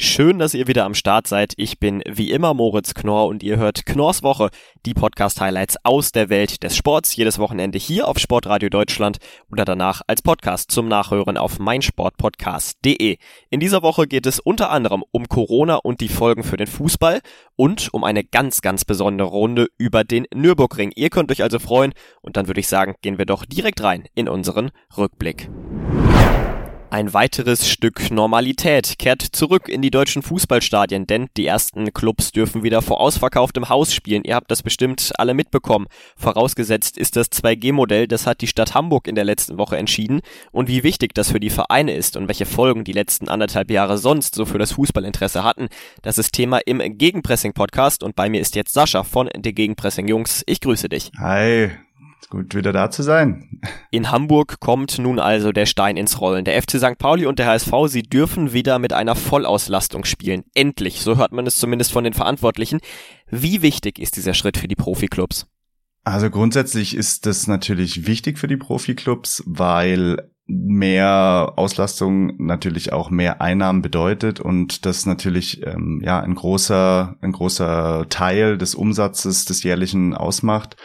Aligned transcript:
Schön, 0.00 0.38
dass 0.38 0.54
ihr 0.54 0.68
wieder 0.68 0.84
am 0.84 0.94
Start 0.94 1.26
seid. 1.26 1.54
Ich 1.56 1.80
bin 1.80 2.04
wie 2.08 2.30
immer 2.30 2.54
Moritz 2.54 2.94
Knorr 2.94 3.26
und 3.26 3.42
ihr 3.42 3.56
hört 3.56 3.84
Knorrs 3.84 4.22
Woche, 4.22 4.50
die 4.86 4.94
Podcast-Highlights 4.94 5.78
aus 5.82 6.12
der 6.12 6.28
Welt 6.28 6.62
des 6.62 6.76
Sports, 6.76 7.16
jedes 7.16 7.40
Wochenende 7.40 7.78
hier 7.78 8.06
auf 8.06 8.20
Sportradio 8.20 8.68
Deutschland 8.68 9.18
oder 9.50 9.64
danach 9.64 10.02
als 10.06 10.22
Podcast 10.22 10.70
zum 10.70 10.86
Nachhören 10.86 11.36
auf 11.36 11.58
meinsportpodcast.de. 11.58 13.18
In 13.50 13.58
dieser 13.58 13.82
Woche 13.82 14.06
geht 14.06 14.26
es 14.26 14.38
unter 14.38 14.70
anderem 14.70 15.02
um 15.10 15.26
Corona 15.26 15.74
und 15.74 16.00
die 16.00 16.08
Folgen 16.08 16.44
für 16.44 16.56
den 16.56 16.68
Fußball 16.68 17.20
und 17.56 17.92
um 17.92 18.04
eine 18.04 18.22
ganz, 18.22 18.60
ganz 18.62 18.84
besondere 18.84 19.30
Runde 19.30 19.66
über 19.78 20.04
den 20.04 20.28
Nürburgring. 20.32 20.92
Ihr 20.94 21.10
könnt 21.10 21.32
euch 21.32 21.42
also 21.42 21.58
freuen 21.58 21.92
und 22.22 22.36
dann 22.36 22.46
würde 22.46 22.60
ich 22.60 22.68
sagen, 22.68 22.94
gehen 23.02 23.18
wir 23.18 23.26
doch 23.26 23.44
direkt 23.44 23.82
rein 23.82 24.04
in 24.14 24.28
unseren 24.28 24.70
Rückblick. 24.96 25.50
Ein 26.90 27.12
weiteres 27.12 27.68
Stück 27.68 28.10
Normalität 28.10 28.98
kehrt 28.98 29.20
zurück 29.20 29.68
in 29.68 29.82
die 29.82 29.90
deutschen 29.90 30.22
Fußballstadien, 30.22 31.06
denn 31.06 31.28
die 31.36 31.44
ersten 31.44 31.92
Clubs 31.92 32.32
dürfen 32.32 32.62
wieder 32.62 32.80
vor 32.80 33.00
ausverkauftem 33.00 33.68
Haus 33.68 33.92
spielen. 33.92 34.24
Ihr 34.24 34.34
habt 34.34 34.50
das 34.50 34.62
bestimmt 34.62 35.12
alle 35.18 35.34
mitbekommen. 35.34 35.86
Vorausgesetzt 36.16 36.96
ist 36.96 37.16
das 37.16 37.30
2G-Modell, 37.30 38.08
das 38.08 38.26
hat 38.26 38.40
die 38.40 38.46
Stadt 38.46 38.74
Hamburg 38.74 39.06
in 39.06 39.16
der 39.16 39.24
letzten 39.24 39.58
Woche 39.58 39.76
entschieden. 39.76 40.22
Und 40.50 40.68
wie 40.68 40.82
wichtig 40.82 41.12
das 41.12 41.30
für 41.30 41.40
die 41.40 41.50
Vereine 41.50 41.92
ist 41.94 42.16
und 42.16 42.26
welche 42.26 42.46
Folgen 42.46 42.84
die 42.84 42.92
letzten 42.92 43.28
anderthalb 43.28 43.70
Jahre 43.70 43.98
sonst 43.98 44.34
so 44.34 44.46
für 44.46 44.58
das 44.58 44.72
Fußballinteresse 44.72 45.44
hatten, 45.44 45.68
das 46.00 46.16
ist 46.16 46.32
Thema 46.32 46.58
im 46.64 46.78
Gegenpressing-Podcast. 46.78 48.02
Und 48.02 48.16
bei 48.16 48.30
mir 48.30 48.40
ist 48.40 48.56
jetzt 48.56 48.72
Sascha 48.72 49.04
von 49.04 49.28
der 49.36 49.52
Gegenpressing-Jungs. 49.52 50.42
Ich 50.46 50.62
grüße 50.62 50.88
dich. 50.88 51.10
Hi, 51.18 51.70
Gut, 52.30 52.54
wieder 52.54 52.74
da 52.74 52.90
zu 52.90 53.02
sein. 53.02 53.60
In 53.90 54.10
Hamburg 54.10 54.60
kommt 54.60 54.98
nun 54.98 55.18
also 55.18 55.50
der 55.50 55.64
Stein 55.64 55.96
ins 55.96 56.20
Rollen. 56.20 56.44
Der 56.44 56.60
FC 56.60 56.72
St. 56.72 56.98
Pauli 56.98 57.24
und 57.24 57.38
der 57.38 57.46
HSV, 57.46 57.72
sie 57.86 58.02
dürfen 58.02 58.52
wieder 58.52 58.78
mit 58.78 58.92
einer 58.92 59.14
Vollauslastung 59.14 60.04
spielen. 60.04 60.44
Endlich, 60.54 61.00
so 61.00 61.16
hört 61.16 61.32
man 61.32 61.46
es 61.46 61.56
zumindest 61.56 61.90
von 61.90 62.04
den 62.04 62.12
Verantwortlichen. 62.12 62.80
Wie 63.30 63.62
wichtig 63.62 63.98
ist 63.98 64.16
dieser 64.16 64.34
Schritt 64.34 64.58
für 64.58 64.68
die 64.68 64.76
Profiklubs? 64.76 65.46
Also 66.04 66.28
grundsätzlich 66.28 66.94
ist 66.94 67.24
das 67.24 67.46
natürlich 67.46 68.06
wichtig 68.06 68.38
für 68.38 68.48
die 68.48 68.56
Profiklubs, 68.56 69.42
weil 69.46 70.30
mehr 70.50 71.52
Auslastung 71.56 72.32
natürlich 72.38 72.94
auch 72.94 73.10
mehr 73.10 73.42
Einnahmen 73.42 73.82
bedeutet 73.82 74.40
und 74.40 74.86
das 74.86 75.04
natürlich 75.04 75.64
ähm, 75.66 76.00
ja 76.02 76.20
ein 76.20 76.34
großer 76.34 77.16
ein 77.20 77.32
großer 77.32 78.06
Teil 78.08 78.56
des 78.56 78.74
Umsatzes 78.74 79.44
des 79.44 79.62
jährlichen 79.62 80.14
ausmacht. 80.14 80.76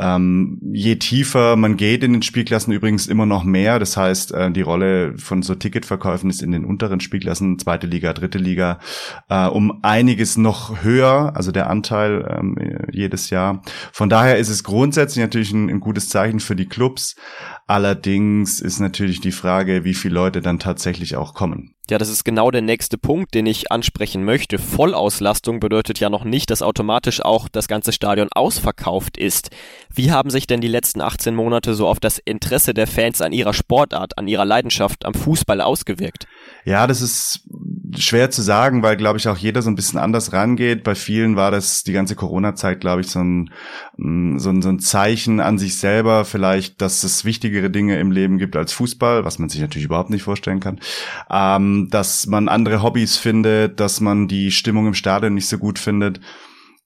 Ähm, 0.00 0.60
je 0.72 0.96
tiefer 0.96 1.54
man 1.54 1.76
geht 1.76 2.02
in 2.02 2.14
den 2.14 2.22
Spielklassen 2.22 2.72
übrigens 2.72 3.06
immer 3.06 3.26
noch 3.26 3.44
mehr. 3.44 3.78
Das 3.78 3.96
heißt, 3.96 4.32
äh, 4.32 4.50
die 4.50 4.62
Rolle 4.62 5.16
von 5.18 5.42
so 5.42 5.54
Ticketverkäufen 5.54 6.28
ist 6.28 6.42
in 6.42 6.50
den 6.50 6.64
unteren 6.64 6.98
Spielklassen, 6.98 7.60
zweite 7.60 7.86
Liga, 7.86 8.12
dritte 8.12 8.38
Liga, 8.38 8.80
äh, 9.28 9.46
um 9.46 9.78
einiges 9.82 10.36
noch 10.36 10.82
höher, 10.82 11.32
also 11.36 11.52
der 11.52 11.70
Anteil 11.70 12.26
ähm, 12.28 12.56
jedes 12.90 13.30
Jahr. 13.30 13.62
Von 13.92 14.08
daher 14.08 14.38
ist 14.38 14.48
es 14.48 14.64
grundsätzlich 14.64 15.22
natürlich 15.22 15.52
ein, 15.52 15.70
ein 15.70 15.80
gutes 15.80 16.08
Zeichen 16.08 16.40
für 16.40 16.56
die 16.56 16.66
Clubs. 16.66 17.14
Allerdings 17.68 18.60
ist 18.60 18.78
natürlich 18.78 19.20
die 19.20 19.32
Frage, 19.32 19.82
wie 19.82 19.94
viele 19.94 20.14
Leute 20.14 20.40
dann 20.40 20.60
tatsächlich 20.60 21.16
auch 21.16 21.34
kommen. 21.34 21.74
Ja, 21.90 21.98
das 21.98 22.08
ist 22.08 22.24
genau 22.24 22.50
der 22.52 22.62
nächste 22.62 22.96
Punkt, 22.96 23.34
den 23.34 23.46
ich 23.46 23.72
ansprechen 23.72 24.24
möchte. 24.24 24.58
Vollauslastung 24.58 25.58
bedeutet 25.58 25.98
ja 25.98 26.08
noch 26.08 26.24
nicht, 26.24 26.50
dass 26.50 26.62
automatisch 26.62 27.24
auch 27.24 27.48
das 27.48 27.66
ganze 27.66 27.92
Stadion 27.92 28.28
ausverkauft 28.32 29.16
ist. 29.16 29.50
Wie 29.92 30.12
haben 30.12 30.30
sich 30.30 30.46
denn 30.46 30.60
die 30.60 30.68
letzten 30.68 31.00
18 31.00 31.34
Monate 31.34 31.74
so 31.74 31.88
auf 31.88 31.98
das 31.98 32.18
Interesse 32.18 32.72
der 32.72 32.86
Fans 32.86 33.20
an 33.20 33.32
ihrer 33.32 33.52
Sportart, 33.52 34.16
an 34.16 34.28
ihrer 34.28 34.44
Leidenschaft 34.44 35.04
am 35.04 35.14
Fußball 35.14 35.60
ausgewirkt? 35.60 36.26
Ja, 36.64 36.86
das 36.86 37.02
ist 37.02 37.48
schwer 37.96 38.30
zu 38.30 38.42
sagen, 38.42 38.82
weil, 38.82 38.96
glaube 38.96 39.18
ich, 39.18 39.28
auch 39.28 39.36
jeder 39.36 39.62
so 39.62 39.70
ein 39.70 39.76
bisschen 39.76 39.98
anders 39.98 40.32
rangeht. 40.32 40.82
Bei 40.82 40.94
vielen 40.94 41.36
war 41.36 41.50
das 41.50 41.84
die 41.84 41.92
ganze 41.92 42.16
Corona-Zeit, 42.16 42.80
glaube 42.80 43.02
ich, 43.02 43.08
so 43.08 43.20
ein, 43.20 43.50
mm, 43.96 44.38
so, 44.38 44.50
ein, 44.50 44.62
so 44.62 44.68
ein 44.68 44.80
Zeichen 44.80 45.40
an 45.40 45.58
sich 45.58 45.78
selber, 45.78 46.24
vielleicht, 46.24 46.80
dass 46.80 47.04
es 47.04 47.24
wichtigere 47.24 47.70
Dinge 47.70 47.98
im 47.98 48.10
Leben 48.10 48.38
gibt 48.38 48.56
als 48.56 48.72
Fußball, 48.72 49.24
was 49.24 49.38
man 49.38 49.48
sich 49.48 49.60
natürlich 49.60 49.86
überhaupt 49.86 50.10
nicht 50.10 50.22
vorstellen 50.22 50.60
kann. 50.60 50.80
Ähm, 51.30 51.88
dass 51.90 52.26
man 52.26 52.48
andere 52.48 52.82
Hobbys 52.82 53.16
findet, 53.16 53.78
dass 53.80 54.00
man 54.00 54.28
die 54.28 54.50
Stimmung 54.50 54.86
im 54.86 54.94
Stadion 54.94 55.34
nicht 55.34 55.48
so 55.48 55.58
gut 55.58 55.78
findet. 55.78 56.20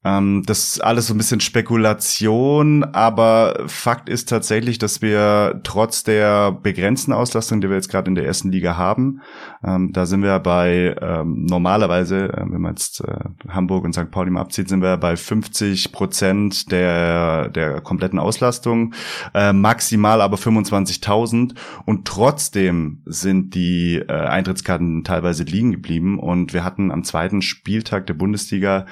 Ähm, 0.02 0.42
das 0.46 0.68
ist 0.68 0.80
alles 0.84 1.08
so 1.08 1.14
ein 1.14 1.18
bisschen 1.18 1.40
Spekulation, 1.40 2.84
aber 2.84 3.64
Fakt 3.66 4.08
ist 4.08 4.30
tatsächlich, 4.30 4.78
dass 4.78 5.02
wir 5.02 5.60
trotz 5.62 6.04
der 6.04 6.52
begrenzten 6.52 7.12
Auslastung, 7.12 7.60
die 7.60 7.68
wir 7.68 7.76
jetzt 7.76 7.90
gerade 7.90 8.08
in 8.08 8.14
der 8.14 8.24
ersten 8.24 8.50
Liga 8.50 8.78
haben, 8.78 9.20
ähm, 9.62 9.92
da 9.92 10.06
sind 10.06 10.22
wir 10.22 10.38
bei 10.38 10.96
ähm, 11.02 11.44
normalerweise, 11.44 12.32
äh, 12.32 12.44
wenn 12.48 12.62
man 12.62 12.72
jetzt 12.72 13.02
äh, 13.02 13.18
Hamburg 13.48 13.84
und 13.84 13.92
St. 13.92 14.10
Pauli 14.10 14.30
mal 14.30 14.40
abzieht, 14.40 14.70
sind 14.70 14.80
wir 14.80 14.96
bei 14.96 15.16
50 15.16 15.92
Prozent 15.92 16.72
der 16.72 17.50
der 17.50 17.82
kompletten 17.82 18.18
Auslastung, 18.18 18.94
äh, 19.34 19.52
maximal 19.52 20.22
aber 20.22 20.38
25.000 20.38 21.54
und 21.84 22.06
trotzdem 22.06 23.02
sind 23.04 23.54
die 23.54 23.96
äh, 23.96 24.12
Eintrittskarten 24.12 25.04
teilweise 25.04 25.44
liegen 25.44 25.72
geblieben 25.72 26.18
und 26.18 26.54
wir 26.54 26.64
hatten 26.64 26.90
am 26.90 27.04
zweiten 27.04 27.42
Spieltag 27.42 28.06
der 28.06 28.14
Bundesliga 28.14 28.86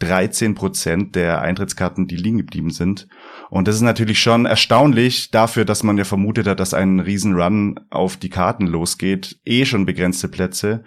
13 0.00 0.54
Prozent 0.54 1.14
der 1.16 1.40
Eintrittskarten, 1.40 2.06
die 2.06 2.16
liegen 2.16 2.38
geblieben 2.38 2.70
sind. 2.70 3.08
Und 3.48 3.66
das 3.66 3.76
ist 3.76 3.82
natürlich 3.82 4.20
schon 4.20 4.44
erstaunlich 4.44 5.30
dafür, 5.30 5.64
dass 5.64 5.82
man 5.82 5.96
ja 5.96 6.04
vermutet 6.04 6.46
hat, 6.46 6.60
dass 6.60 6.74
ein 6.74 7.00
Riesenrun 7.00 7.80
auf 7.90 8.16
die 8.16 8.28
Karten 8.28 8.66
losgeht. 8.66 9.38
Eh 9.44 9.64
schon 9.64 9.86
begrenzte 9.86 10.28
Plätze. 10.28 10.84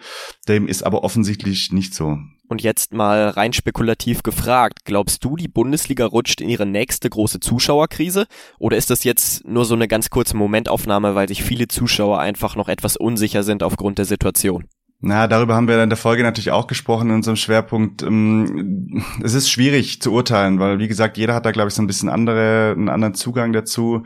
Dem 0.48 0.68
ist 0.68 0.84
aber 0.84 1.04
offensichtlich 1.04 1.72
nicht 1.72 1.94
so. 1.94 2.18
Und 2.50 2.64
jetzt 2.64 2.94
mal 2.94 3.30
rein 3.30 3.54
spekulativ 3.54 4.24
gefragt, 4.24 4.80
glaubst 4.84 5.24
du, 5.24 5.36
die 5.36 5.48
Bundesliga 5.48 6.06
rutscht 6.06 6.42
in 6.42 6.50
ihre 6.50 6.66
nächste 6.66 7.08
große 7.08 7.40
Zuschauerkrise? 7.40 8.26
Oder 8.58 8.76
ist 8.76 8.90
das 8.90 9.04
jetzt 9.04 9.48
nur 9.48 9.66
so 9.66 9.76
eine 9.76 9.88
ganz 9.88 10.10
kurze 10.10 10.36
Momentaufnahme, 10.36 11.14
weil 11.14 11.28
sich 11.28 11.44
viele 11.44 11.68
Zuschauer 11.68 12.20
einfach 12.20 12.56
noch 12.56 12.68
etwas 12.68 12.98
unsicher 12.98 13.44
sind 13.44 13.62
aufgrund 13.62 14.00
der 14.00 14.06
Situation? 14.06 14.66
Na, 15.02 15.28
darüber 15.28 15.56
haben 15.56 15.70
wir 15.70 15.82
in 15.82 15.90
der 15.90 15.98
Folge 15.98 16.24
natürlich 16.24 16.52
auch 16.52 16.68
gesprochen 16.68 17.10
in 17.10 17.16
unserem 17.16 17.38
Schwerpunkt. 17.38 18.04
Ähm, 18.04 19.02
es 19.24 19.34
ist 19.34 19.50
schwierig 19.50 20.02
zu 20.02 20.12
urteilen, 20.12 20.60
weil 20.60 20.80
wie 20.80 20.90
gesagt, 20.90 21.18
jeder 21.18 21.34
hat 21.34 21.46
da 21.46 21.52
glaube 21.52 21.70
ich 21.70 21.74
so 21.74 21.82
ein 21.82 21.88
bisschen 21.88 22.10
andere, 22.10 22.74
einen 22.76 22.90
anderen 22.90 23.14
Zugang 23.14 23.54
dazu. 23.54 24.04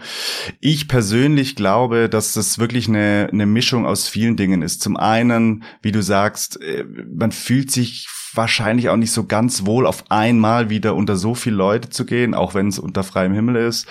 Ich 0.59 0.87
persönlich 0.87 1.55
glaube, 1.55 2.09
dass 2.09 2.33
das 2.33 2.59
wirklich 2.59 2.87
eine, 2.87 3.27
eine 3.31 3.47
Mischung 3.47 3.87
aus 3.87 4.07
vielen 4.07 4.37
Dingen 4.37 4.61
ist. 4.61 4.81
Zum 4.81 4.95
einen, 4.95 5.63
wie 5.81 5.91
du 5.91 6.03
sagst, 6.03 6.61
äh, 6.61 6.85
man 7.11 7.31
fühlt 7.31 7.71
sich 7.71 8.07
wahrscheinlich 8.35 8.89
auch 8.89 8.97
nicht 8.97 9.11
so 9.11 9.25
ganz 9.25 9.65
wohl, 9.65 9.87
auf 9.87 10.05
einmal 10.09 10.69
wieder 10.69 10.95
unter 10.95 11.15
so 11.15 11.33
viele 11.33 11.55
Leute 11.55 11.89
zu 11.89 12.05
gehen, 12.05 12.33
auch 12.33 12.53
wenn 12.53 12.67
es 12.67 12.79
unter 12.79 13.03
freiem 13.03 13.33
Himmel 13.33 13.55
ist. 13.55 13.87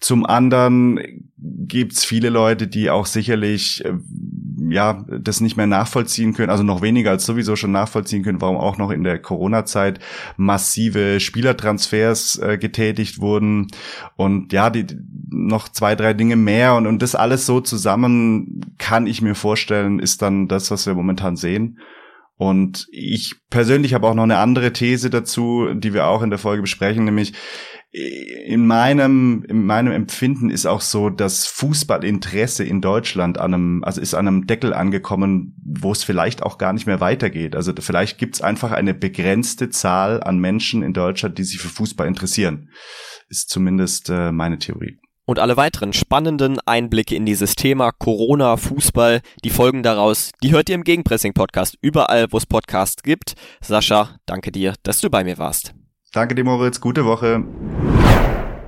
Zum 0.00 0.26
anderen 0.26 1.30
gibt's 1.38 2.04
viele 2.04 2.30
Leute, 2.30 2.68
die 2.68 2.90
auch 2.90 3.06
sicherlich 3.06 3.84
äh, 3.84 3.92
ja 4.70 5.04
das 5.08 5.40
nicht 5.40 5.56
mehr 5.56 5.66
nachvollziehen 5.66 6.34
können, 6.34 6.50
also 6.50 6.62
noch 6.62 6.82
weniger 6.82 7.10
als 7.10 7.24
sowieso 7.24 7.56
schon 7.56 7.72
nachvollziehen 7.72 8.22
können, 8.22 8.40
warum 8.40 8.56
auch 8.56 8.78
noch 8.78 8.90
in 8.90 9.04
der 9.04 9.18
Corona-Zeit 9.18 10.00
massive 10.36 11.20
Spielertransfers 11.20 12.38
äh, 12.38 12.58
getätigt 12.58 13.20
wurden 13.20 13.68
und 14.16 14.52
ja, 14.52 14.70
die 14.70 14.86
noch 15.30 15.68
zwei, 15.68 15.94
drei 15.94 16.14
Dinge 16.14 16.36
mehr 16.36 16.74
und, 16.74 16.86
und 16.86 17.02
das 17.02 17.14
alles 17.14 17.46
so 17.46 17.60
zusammen 17.60 18.60
kann 18.78 19.06
ich 19.06 19.22
mir 19.22 19.34
vorstellen, 19.34 19.98
ist 19.98 20.22
dann 20.22 20.48
das, 20.48 20.70
was 20.70 20.86
wir 20.86 20.94
momentan 20.94 21.36
sehen. 21.36 21.78
Und 22.36 22.88
ich 22.90 23.36
persönlich 23.50 23.94
habe 23.94 24.08
auch 24.08 24.14
noch 24.14 24.24
eine 24.24 24.38
andere 24.38 24.72
These 24.72 25.10
dazu, 25.10 25.68
die 25.74 25.94
wir 25.94 26.08
auch 26.08 26.22
in 26.22 26.30
der 26.30 26.40
Folge 26.40 26.62
besprechen, 26.62 27.04
nämlich 27.04 27.34
in 27.92 28.66
meinem, 28.66 29.44
in 29.46 29.66
meinem 29.66 29.92
Empfinden 29.92 30.48
ist 30.48 30.64
auch 30.64 30.80
so, 30.80 31.10
dass 31.10 31.46
Fußballinteresse 31.46 32.64
in 32.64 32.80
Deutschland 32.80 33.36
an 33.36 33.52
einem, 33.52 33.84
also 33.84 34.00
ist 34.00 34.14
an 34.14 34.26
einem 34.26 34.46
Deckel 34.46 34.72
angekommen, 34.72 35.54
wo 35.62 35.92
es 35.92 36.02
vielleicht 36.02 36.42
auch 36.42 36.56
gar 36.56 36.72
nicht 36.72 36.86
mehr 36.86 37.00
weitergeht. 37.00 37.54
Also 37.54 37.74
vielleicht 37.78 38.16
gibt 38.16 38.36
es 38.36 38.40
einfach 38.40 38.72
eine 38.72 38.94
begrenzte 38.94 39.68
Zahl 39.68 40.22
an 40.22 40.38
Menschen 40.38 40.82
in 40.82 40.94
Deutschland, 40.94 41.36
die 41.36 41.44
sich 41.44 41.60
für 41.60 41.68
Fußball 41.68 42.06
interessieren. 42.06 42.70
Ist 43.28 43.50
zumindest 43.50 44.08
äh, 44.08 44.32
meine 44.32 44.58
Theorie. 44.58 44.98
Und 45.26 45.38
alle 45.38 45.58
weiteren 45.58 45.92
spannenden 45.92 46.58
Einblicke 46.64 47.14
in 47.14 47.26
dieses 47.26 47.56
Thema 47.56 47.92
Corona, 47.92 48.56
Fußball, 48.56 49.20
die 49.44 49.50
Folgen 49.50 49.82
daraus, 49.82 50.30
die 50.42 50.52
hört 50.52 50.70
ihr 50.70 50.74
im 50.74 50.84
Gegenpressing-Podcast, 50.84 51.76
überall, 51.82 52.26
wo 52.30 52.38
es 52.38 52.46
Podcasts 52.46 53.02
gibt. 53.02 53.34
Sascha, 53.60 54.16
danke 54.24 54.50
dir, 54.50 54.74
dass 54.82 55.00
du 55.00 55.10
bei 55.10 55.24
mir 55.24 55.36
warst. 55.36 55.74
Danke 56.12 56.34
dir, 56.34 56.44
Moritz. 56.44 56.80
Gute 56.80 57.04
Woche. 57.04 57.44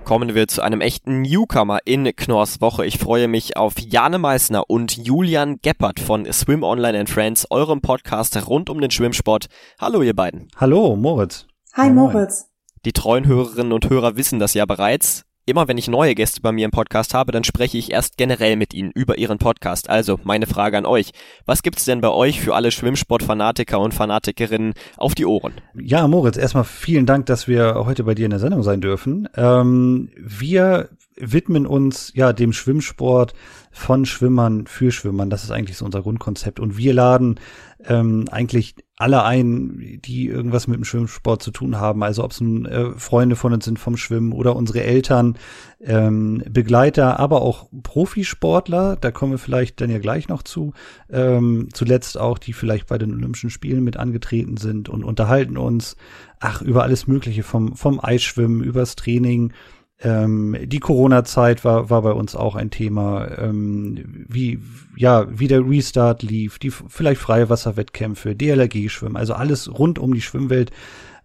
Kommen 0.04 0.34
wir 0.34 0.48
zu 0.48 0.60
einem 0.60 0.82
echten 0.82 1.22
Newcomer 1.22 1.78
in 1.86 2.04
Knorrs 2.14 2.60
Woche. 2.60 2.84
Ich 2.84 2.98
freue 2.98 3.26
mich 3.26 3.56
auf 3.56 3.72
Jane 3.78 4.18
Meissner 4.18 4.68
und 4.68 4.98
Julian 4.98 5.60
Geppert 5.62 5.98
von 5.98 6.30
Swim 6.30 6.62
Online 6.62 7.00
and 7.00 7.08
Friends, 7.08 7.46
eurem 7.50 7.80
Podcast 7.80 8.36
rund 8.46 8.68
um 8.68 8.82
den 8.82 8.90
Schwimmsport. 8.90 9.46
Hallo, 9.80 10.02
ihr 10.02 10.14
beiden. 10.14 10.48
Hallo, 10.56 10.94
Moritz. 10.94 11.46
Hi, 11.72 11.88
Moritz. 11.88 12.50
Die 12.84 12.92
treuen 12.92 13.26
Hörerinnen 13.26 13.72
und 13.72 13.88
Hörer 13.88 14.16
wissen 14.16 14.38
das 14.38 14.52
ja 14.52 14.66
bereits. 14.66 15.24
Immer 15.46 15.68
wenn 15.68 15.76
ich 15.76 15.88
neue 15.88 16.14
Gäste 16.14 16.40
bei 16.40 16.52
mir 16.52 16.64
im 16.64 16.70
Podcast 16.70 17.12
habe, 17.12 17.30
dann 17.30 17.44
spreche 17.44 17.76
ich 17.76 17.92
erst 17.92 18.16
generell 18.16 18.56
mit 18.56 18.72
ihnen 18.72 18.90
über 18.90 19.18
ihren 19.18 19.36
Podcast. 19.36 19.90
Also 19.90 20.18
meine 20.24 20.46
Frage 20.46 20.78
an 20.78 20.86
euch. 20.86 21.10
Was 21.44 21.62
gibt's 21.62 21.84
denn 21.84 22.00
bei 22.00 22.08
euch 22.08 22.40
für 22.40 22.54
alle 22.54 22.70
Schwimmsportfanatiker 22.70 23.78
und 23.78 23.92
Fanatikerinnen 23.92 24.72
auf 24.96 25.14
die 25.14 25.26
Ohren? 25.26 25.52
Ja, 25.74 26.08
Moritz, 26.08 26.38
erstmal 26.38 26.64
vielen 26.64 27.04
Dank, 27.04 27.26
dass 27.26 27.46
wir 27.46 27.74
heute 27.84 28.04
bei 28.04 28.14
dir 28.14 28.24
in 28.24 28.30
der 28.30 28.40
Sendung 28.40 28.62
sein 28.62 28.80
dürfen. 28.80 29.28
Ähm, 29.36 30.08
wir 30.16 30.88
widmen 31.16 31.66
uns 31.66 32.12
ja 32.14 32.32
dem 32.32 32.54
Schwimmsport 32.54 33.34
von 33.74 34.06
Schwimmern 34.06 34.68
für 34.68 34.92
Schwimmern. 34.92 35.30
Das 35.30 35.42
ist 35.42 35.50
eigentlich 35.50 35.76
so 35.76 35.84
unser 35.84 36.00
Grundkonzept. 36.00 36.60
Und 36.60 36.78
wir 36.78 36.94
laden 36.94 37.40
ähm, 37.84 38.26
eigentlich 38.30 38.76
alle 38.96 39.24
ein, 39.24 40.00
die 40.04 40.28
irgendwas 40.28 40.68
mit 40.68 40.76
dem 40.76 40.84
Schwimmsport 40.84 41.42
zu 41.42 41.50
tun 41.50 41.76
haben. 41.76 42.04
Also 42.04 42.22
ob 42.22 42.30
es 42.30 42.40
äh, 42.40 42.92
Freunde 42.96 43.34
von 43.34 43.52
uns 43.52 43.64
sind 43.64 43.80
vom 43.80 43.96
Schwimmen 43.96 44.32
oder 44.32 44.54
unsere 44.54 44.84
Eltern, 44.84 45.36
ähm, 45.82 46.40
Begleiter, 46.48 47.18
aber 47.18 47.42
auch 47.42 47.66
Profisportler. 47.82 48.94
Da 48.94 49.10
kommen 49.10 49.32
wir 49.32 49.38
vielleicht 49.38 49.80
dann 49.80 49.90
ja 49.90 49.98
gleich 49.98 50.28
noch 50.28 50.44
zu. 50.44 50.72
Ähm, 51.10 51.68
zuletzt 51.72 52.16
auch, 52.16 52.38
die 52.38 52.52
vielleicht 52.52 52.86
bei 52.86 52.96
den 52.96 53.12
Olympischen 53.12 53.50
Spielen 53.50 53.82
mit 53.82 53.96
angetreten 53.96 54.56
sind 54.56 54.88
und 54.88 55.02
unterhalten 55.02 55.56
uns, 55.56 55.96
ach, 56.38 56.62
über 56.62 56.84
alles 56.84 57.08
Mögliche 57.08 57.42
vom, 57.42 57.74
vom 57.74 57.98
Eisschwimmen, 58.00 58.62
übers 58.62 58.94
Training, 58.94 59.52
ähm, 60.00 60.56
die 60.64 60.80
Corona-Zeit 60.80 61.64
war, 61.64 61.88
war 61.88 62.02
bei 62.02 62.12
uns 62.12 62.34
auch 62.34 62.56
ein 62.56 62.70
Thema, 62.70 63.28
ähm, 63.38 64.26
wie, 64.28 64.58
ja, 64.96 65.26
wie 65.30 65.48
der 65.48 65.66
Restart 65.66 66.22
lief, 66.22 66.58
die 66.58 66.70
vielleicht 66.70 67.20
Freiwasserwettkämpfe, 67.20 68.34
DLRG-Schwimmen, 68.34 69.16
also 69.16 69.34
alles 69.34 69.72
rund 69.78 69.98
um 69.98 70.12
die 70.12 70.20
Schwimmwelt 70.20 70.72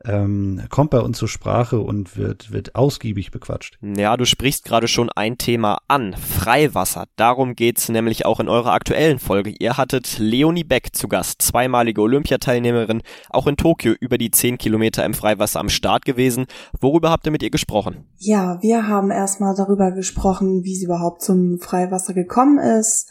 ähm, 0.06 0.62
kommt 0.70 0.92
bei 0.92 1.00
uns 1.00 1.18
zur 1.18 1.28
Sprache 1.28 1.80
und 1.80 2.18
wird, 2.18 2.52
wird 2.52 2.76
ausgiebig 2.76 3.32
bequatscht. 3.32 3.78
Ja, 3.82 4.16
du 4.16 4.26
sprichst 4.26 4.64
gerade 4.64 4.88
schon 4.88 5.10
ein 5.10 5.38
Thema 5.38 5.80
an. 5.88 6.14
Freiwasser. 6.14 7.06
Darum 7.16 7.56
geht's 7.56 7.90
nämlich 7.90 8.26
auch 8.26 8.40
in 8.40 8.48
eurer 8.48 8.72
aktuellen 8.72 9.20
Folge. 9.20 9.54
Ihr 9.60 9.78
hattet 9.78 10.18
Leonie 10.20 10.64
Beck 10.64 10.96
zu 10.96 11.08
Gast, 11.08 11.42
zweimalige 11.42 12.02
Olympiateilnehmerin, 12.02 13.02
auch 13.30 13.48
in 13.48 13.58
Tokio 13.58 13.94
über 14.00 14.18
die 14.18 14.32
10 14.32 14.58
Kilometer 14.58 15.04
im 15.06 15.14
Freiwasser 15.14 15.60
am 15.60 15.70
Start 15.70 16.06
gewesen. 16.06 16.46
Worüber 16.80 17.10
habt 17.10 17.26
ihr 17.26 17.32
mit 17.32 17.44
ihr 17.44 17.52
gesprochen? 17.52 18.06
Ja, 18.18 18.62
wir 18.62 18.88
haben 18.88 19.12
erstmal 19.12 19.56
darüber 19.56 19.92
gesprochen, 19.92 20.64
wie 20.64 20.76
sie 20.76 20.86
überhaupt 20.86 21.22
zum 21.22 21.60
Freiwasser 21.60 22.14
gekommen 22.14 22.60
ist 22.60 23.10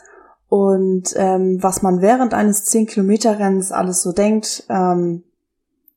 und 0.49 1.15
ähm, 1.17 1.59
was 1.61 1.83
man 1.83 2.01
während 2.01 2.33
eines 2.33 2.65
10 2.65 2.87
Kilometer 2.87 3.39
Rennens 3.39 3.73
alles 3.73 4.03
so 4.03 4.13
denkt. 4.13 4.65
Ähm, 4.71 5.25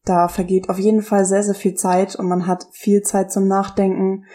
da 0.05 0.27
vergeht 0.27 0.69
auf 0.69 0.79
jeden 0.79 1.01
Fall 1.01 1.25
sehr, 1.25 1.43
sehr 1.43 1.55
viel 1.55 1.75
Zeit 1.75 2.15
und 2.15 2.27
man 2.27 2.47
hat 2.47 2.67
viel 2.71 3.01
Zeit 3.01 3.31
zum 3.31 3.47
Nachdenken, 3.47 4.25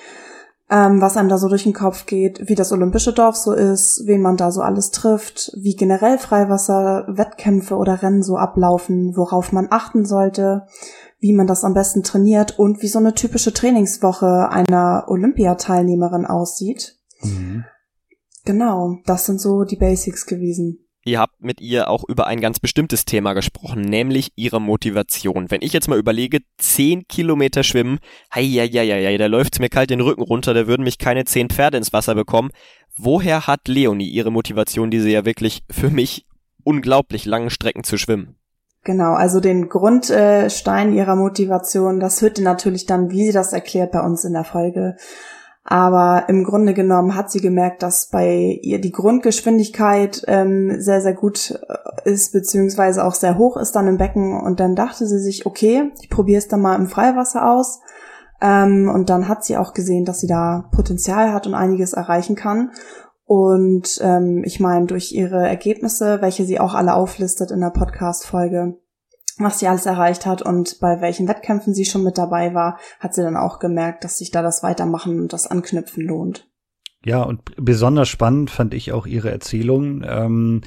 ähm, 0.69 1.01
was 1.01 1.17
einem 1.17 1.29
da 1.29 1.39
so 1.39 1.49
durch 1.49 1.63
den 1.63 1.73
Kopf 1.73 2.07
geht, 2.07 2.49
wie 2.49 2.55
das 2.55 2.73
olympische 2.73 3.13
Dorf 3.13 3.37
so 3.37 3.53
ist, 3.53 4.03
wen 4.07 4.21
man 4.21 4.37
da 4.37 4.51
so 4.51 4.63
alles 4.63 4.91
trifft, 4.91 5.53
wie 5.57 5.77
generell 5.77 6.19
Freiwasser, 6.19 7.05
Wettkämpfe 7.09 7.77
oder 7.77 8.03
Rennen 8.03 8.23
so 8.23 8.37
ablaufen, 8.37 9.17
worauf 9.17 9.53
man 9.53 9.69
achten 9.71 10.05
sollte, 10.05 10.67
wie 11.19 11.33
man 11.33 11.47
das 11.47 11.65
am 11.65 11.75
besten 11.75 12.03
trainiert 12.03 12.59
und 12.59 12.83
wie 12.83 12.89
so 12.89 12.99
eine 12.99 13.15
typische 13.15 13.53
Trainingswoche 13.53 14.49
einer 14.51 15.05
Olympiateilnehmerin 15.09 16.27
aussieht. 16.27 16.99
Mhm. 17.23 17.65
Genau, 18.45 18.99
das 19.07 19.27
sind 19.27 19.41
so 19.41 19.65
die 19.65 19.77
Basics 19.77 20.27
gewesen. 20.27 20.86
Ihr 21.07 21.21
habt 21.21 21.41
mit 21.41 21.61
ihr 21.61 21.89
auch 21.89 22.03
über 22.09 22.27
ein 22.27 22.41
ganz 22.41 22.59
bestimmtes 22.59 23.05
Thema 23.05 23.33
gesprochen, 23.33 23.83
nämlich 23.83 24.33
ihre 24.35 24.61
Motivation. 24.61 25.53
Wenn 25.53 25.63
ich 25.63 25.73
jetzt 25.73 25.87
mal 25.87 26.01
überlege, 26.01 26.41
zehn 26.59 27.07
Kilometer 27.07 27.63
schwimmen, 27.63 28.01
hei, 28.35 28.43
hei, 28.43 28.67
hei, 28.67 29.05
hei, 29.07 29.17
da 29.17 29.27
läuft's 29.27 29.61
mir 29.61 29.69
kalt 29.69 29.91
den 29.91 30.01
Rücken 30.01 30.23
runter, 30.23 30.53
da 30.53 30.67
würden 30.67 30.83
mich 30.83 30.99
keine 30.99 31.25
zehn 31.25 31.49
Pferde 31.49 31.77
ins 31.77 31.93
Wasser 31.93 32.17
bekommen. 32.17 32.51
Woher 32.97 33.47
hat 33.47 33.69
Leonie 33.69 34.09
ihre 34.09 34.33
Motivation, 34.33 34.91
diese 34.91 35.09
ja 35.09 35.25
wirklich 35.25 35.63
für 35.71 35.91
mich 35.91 36.27
unglaublich 36.65 37.25
langen 37.25 37.51
Strecken 37.51 37.85
zu 37.85 37.99
schwimmen? 37.99 38.35
Genau, 38.83 39.13
also 39.13 39.39
den 39.39 39.69
Grundstein 39.69 40.93
ihrer 40.93 41.15
Motivation, 41.15 42.01
das 42.01 42.21
hört 42.21 42.39
ihr 42.39 42.45
natürlich 42.45 42.85
dann, 42.85 43.11
wie 43.11 43.27
sie 43.27 43.33
das 43.33 43.53
erklärt, 43.53 43.93
bei 43.93 44.01
uns 44.01 44.25
in 44.25 44.33
der 44.33 44.45
Folge. 44.45 44.97
Aber 45.69 46.29
im 46.29 46.45
Grunde 46.45 46.75
genommen 46.75 47.17
hat 47.17 47.29
sie 47.33 47.41
gemerkt, 47.41 47.83
dass 47.83 48.07
bei 48.07 48.61
ihr 48.63 48.81
die 48.81 48.93
Grundgeschwindigkeit 48.93 50.23
ähm, 50.29 50.81
sehr, 50.81 51.01
sehr 51.01 51.15
gut 51.15 51.59
äh, 52.05 52.11
ist, 52.11 52.33
beziehungsweise 52.33 53.05
auch 53.05 53.15
sehr 53.15 53.37
hoch 53.37 53.57
ist 53.57 53.73
dann 53.73 53.89
im 53.89 53.97
Becken. 53.97 54.41
Und 54.41 54.61
dann 54.61 54.77
dachte 54.77 55.07
sie 55.07 55.19
sich, 55.19 55.45
okay, 55.45 55.91
ich 56.01 56.09
probiere 56.09 56.39
es 56.39 56.47
dann 56.47 56.61
mal 56.61 56.77
im 56.77 56.87
Freiwasser 56.87 57.51
aus. 57.51 57.81
Ähm, 58.41 58.89
und 58.95 59.11
dann 59.11 59.27
hat 59.27 59.45
sie 59.45 59.57
auch 59.57 59.73
gesehen, 59.73 60.05
dass 60.05 60.21
sie 60.21 60.29
da 60.29 60.69
Potenzial 60.71 61.33
hat 61.33 61.49
und 61.49 61.55
einiges 61.55 61.95
erreichen 61.95 62.37
kann. 62.37 62.71
Und 63.25 63.99
ähm, 64.03 64.45
ich 64.45 64.61
meine, 64.61 64.87
durch 64.87 65.11
ihre 65.11 65.49
Ergebnisse, 65.49 66.23
welche 66.23 66.45
sie 66.45 66.61
auch 66.61 66.75
alle 66.75 66.95
auflistet 66.95 67.51
in 67.51 67.61
der 67.61 67.71
Podcast-Folge, 67.71 68.77
was 69.39 69.59
sie 69.59 69.69
alles 69.69 69.87
erreicht 69.87 70.27
hat 70.27 70.43
und 70.43 70.79
bei 70.81 71.01
welchen 71.01 71.29
Wettkämpfen 71.29 71.75
sie 71.75 71.85
schon 71.85 72.03
mit 72.03 72.19
dabei 72.19 72.55
war, 72.55 72.79
hat 73.01 73.15
sie 73.15 73.23
dann 73.23 73.37
auch 73.37 73.59
gemerkt, 73.59 74.05
dass 74.05 74.19
sich 74.19 74.31
da 74.31 74.43
das 74.43 74.63
Weitermachen 74.63 75.21
und 75.21 75.33
das 75.33 75.47
Anknüpfen 75.47 76.05
lohnt. 76.07 76.49
Ja, 77.05 77.23
und 77.23 77.43
besonders 77.57 78.09
spannend 78.09 78.51
fand 78.51 78.75
ich 78.75 78.93
auch 78.93 79.07
ihre 79.07 79.31
Erzählung, 79.31 80.03
ähm, 80.05 80.63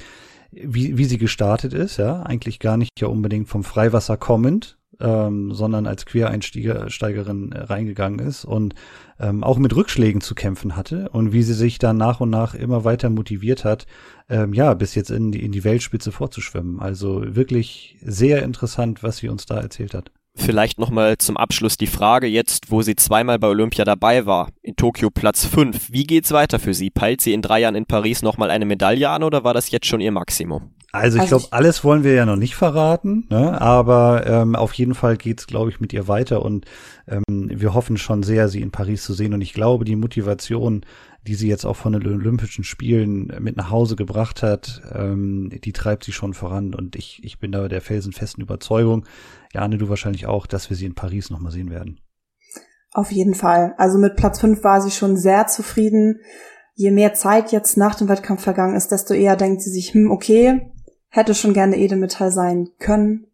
wie, 0.50 0.96
wie 0.96 1.04
sie 1.04 1.18
gestartet 1.18 1.74
ist, 1.74 1.98
ja, 1.98 2.22
eigentlich 2.22 2.58
gar 2.58 2.76
nicht 2.76 2.98
ja 2.98 3.08
unbedingt 3.08 3.48
vom 3.48 3.62
Freiwasser 3.62 4.16
kommend, 4.16 4.78
ähm, 5.00 5.52
sondern 5.52 5.86
als 5.86 6.06
Quereinsteigerin 6.06 7.52
reingegangen 7.52 8.18
ist 8.18 8.44
und 8.44 8.74
ähm, 9.18 9.44
auch 9.44 9.58
mit 9.58 9.74
Rückschlägen 9.74 10.20
zu 10.20 10.34
kämpfen 10.34 10.76
hatte 10.76 11.08
und 11.10 11.32
wie 11.32 11.42
sie 11.42 11.54
sich 11.54 11.78
dann 11.78 11.96
nach 11.96 12.20
und 12.20 12.30
nach 12.30 12.54
immer 12.54 12.84
weiter 12.84 13.10
motiviert 13.10 13.64
hat, 13.64 13.86
ähm, 14.28 14.54
ja, 14.54 14.74
bis 14.74 14.94
jetzt 14.94 15.10
in 15.10 15.32
die, 15.32 15.44
in 15.44 15.52
die 15.52 15.64
Weltspitze 15.64 16.12
vorzuschwimmen. 16.12 16.80
Also 16.80 17.22
wirklich 17.34 17.98
sehr 18.02 18.42
interessant, 18.42 19.02
was 19.02 19.18
sie 19.18 19.28
uns 19.28 19.46
da 19.46 19.58
erzählt 19.58 19.94
hat. 19.94 20.10
Vielleicht 20.40 20.78
nochmal 20.78 21.18
zum 21.18 21.36
Abschluss 21.36 21.76
die 21.76 21.86
Frage 21.86 22.26
jetzt, 22.26 22.70
wo 22.70 22.82
sie 22.82 22.96
zweimal 22.96 23.38
bei 23.38 23.48
Olympia 23.48 23.84
dabei 23.84 24.26
war, 24.26 24.48
in 24.62 24.74
Tokio 24.74 25.10
Platz 25.10 25.44
5. 25.44 25.92
Wie 25.92 26.04
geht's 26.04 26.32
weiter 26.32 26.58
für 26.58 26.74
sie? 26.74 26.90
Peilt 26.90 27.20
sie 27.20 27.34
in 27.34 27.42
drei 27.42 27.60
Jahren 27.60 27.74
in 27.74 27.86
Paris 27.86 28.22
nochmal 28.22 28.50
eine 28.50 28.64
Medaille 28.64 29.08
an 29.08 29.22
oder 29.22 29.44
war 29.44 29.54
das 29.54 29.70
jetzt 29.70 29.86
schon 29.86 30.00
ihr 30.00 30.12
Maximum? 30.12 30.70
Also 30.92 31.18
ich 31.18 31.22
also 31.22 31.38
glaube, 31.38 31.52
alles 31.52 31.84
wollen 31.84 32.02
wir 32.02 32.14
ja 32.14 32.26
noch 32.26 32.36
nicht 32.36 32.56
verraten, 32.56 33.26
ne? 33.30 33.60
aber 33.60 34.26
ähm, 34.26 34.56
auf 34.56 34.72
jeden 34.72 34.94
Fall 34.94 35.16
geht's, 35.16 35.46
glaube 35.46 35.70
ich, 35.70 35.78
mit 35.78 35.92
ihr 35.92 36.08
weiter 36.08 36.42
und 36.42 36.64
ähm, 37.06 37.22
wir 37.28 37.74
hoffen 37.74 37.96
schon 37.96 38.24
sehr, 38.24 38.48
sie 38.48 38.60
in 38.60 38.72
Paris 38.72 39.04
zu 39.04 39.12
sehen. 39.12 39.32
Und 39.32 39.40
ich 39.40 39.52
glaube, 39.52 39.84
die 39.84 39.94
Motivation, 39.94 40.84
die 41.26 41.34
sie 41.34 41.48
jetzt 41.48 41.64
auch 41.64 41.76
von 41.76 41.92
den 41.92 42.06
Olympischen 42.06 42.64
Spielen 42.64 43.32
mit 43.40 43.56
nach 43.56 43.70
Hause 43.70 43.96
gebracht 43.96 44.42
hat, 44.42 44.82
ähm, 44.92 45.50
die 45.64 45.72
treibt 45.72 46.04
sie 46.04 46.12
schon 46.12 46.34
voran. 46.34 46.74
Und 46.74 46.96
ich, 46.96 47.22
ich 47.22 47.38
bin 47.38 47.52
da 47.52 47.68
der 47.68 47.80
felsenfesten 47.80 48.42
Überzeugung, 48.42 49.04
Jane, 49.52 49.78
du 49.78 49.88
wahrscheinlich 49.88 50.26
auch, 50.26 50.46
dass 50.46 50.70
wir 50.70 50.76
sie 50.76 50.86
in 50.86 50.94
Paris 50.94 51.30
nochmal 51.30 51.52
sehen 51.52 51.70
werden. 51.70 52.00
Auf 52.92 53.12
jeden 53.12 53.34
Fall. 53.34 53.74
Also 53.76 53.98
mit 53.98 54.16
Platz 54.16 54.40
fünf 54.40 54.64
war 54.64 54.80
sie 54.80 54.90
schon 54.90 55.16
sehr 55.16 55.46
zufrieden. 55.46 56.20
Je 56.74 56.90
mehr 56.90 57.14
Zeit 57.14 57.52
jetzt 57.52 57.76
nach 57.76 57.94
dem 57.94 58.08
Wettkampf 58.08 58.42
vergangen 58.42 58.74
ist, 58.74 58.88
desto 58.88 59.14
eher 59.14 59.36
denkt 59.36 59.62
sie 59.62 59.70
sich, 59.70 59.92
hm, 59.92 60.10
okay, 60.10 60.72
Hätte 61.10 61.34
schon 61.34 61.52
gerne 61.52 61.76
Edelmetall 61.76 62.30
sein 62.30 62.68
können. 62.78 63.26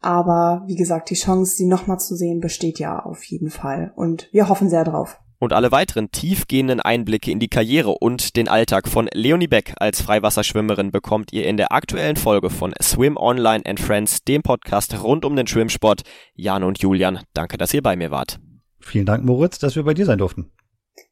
Aber 0.00 0.64
wie 0.66 0.76
gesagt, 0.76 1.10
die 1.10 1.14
Chance, 1.14 1.54
sie 1.54 1.66
nochmal 1.66 1.98
zu 1.98 2.16
sehen, 2.16 2.40
besteht 2.40 2.78
ja 2.78 2.98
auf 2.98 3.22
jeden 3.24 3.50
Fall. 3.50 3.92
Und 3.94 4.30
wir 4.32 4.48
hoffen 4.48 4.70
sehr 4.70 4.84
drauf. 4.84 5.20
Und 5.38 5.52
alle 5.52 5.72
weiteren 5.72 6.10
tiefgehenden 6.10 6.80
Einblicke 6.80 7.30
in 7.30 7.38
die 7.38 7.48
Karriere 7.48 7.90
und 7.90 8.36
den 8.36 8.48
Alltag 8.48 8.88
von 8.88 9.08
Leonie 9.12 9.48
Beck 9.48 9.74
als 9.76 10.00
Freiwasserschwimmerin 10.00 10.90
bekommt 10.90 11.32
ihr 11.32 11.46
in 11.46 11.56
der 11.56 11.72
aktuellen 11.72 12.16
Folge 12.16 12.50
von 12.50 12.72
Swim 12.80 13.16
Online 13.16 13.64
and 13.66 13.80
Friends, 13.80 14.22
dem 14.24 14.42
Podcast 14.42 15.02
rund 15.02 15.24
um 15.24 15.36
den 15.36 15.46
Schwimmsport. 15.46 16.02
Jan 16.34 16.62
und 16.62 16.80
Julian, 16.80 17.20
danke, 17.34 17.58
dass 17.58 17.74
ihr 17.74 17.82
bei 17.82 17.96
mir 17.96 18.10
wart. 18.10 18.38
Vielen 18.80 19.06
Dank, 19.06 19.24
Moritz, 19.24 19.58
dass 19.58 19.76
wir 19.76 19.82
bei 19.82 19.94
dir 19.94 20.06
sein 20.06 20.18
durften. 20.18 20.50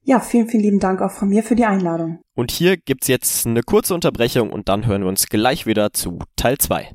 Ja, 0.05 0.21
vielen, 0.21 0.49
vielen 0.49 0.63
lieben 0.63 0.81
Dank 0.81 1.01
auch 1.01 1.11
von 1.11 1.29
mir 1.29 1.43
für 1.43 1.55
die 1.55 1.65
Einladung. 1.65 2.21
Und 2.35 2.51
hier 2.51 2.77
gibt's 2.77 3.09
jetzt 3.09 3.47
eine 3.47 3.63
kurze 3.63 3.95
Unterbrechung 3.95 4.51
und 4.51 4.69
dann 4.69 4.87
hören 4.87 5.03
wir 5.03 5.09
uns 5.09 5.27
gleich 5.27 5.67
wieder 5.67 5.93
zu 5.93 6.19
Teil 6.37 6.59
2. 6.59 6.91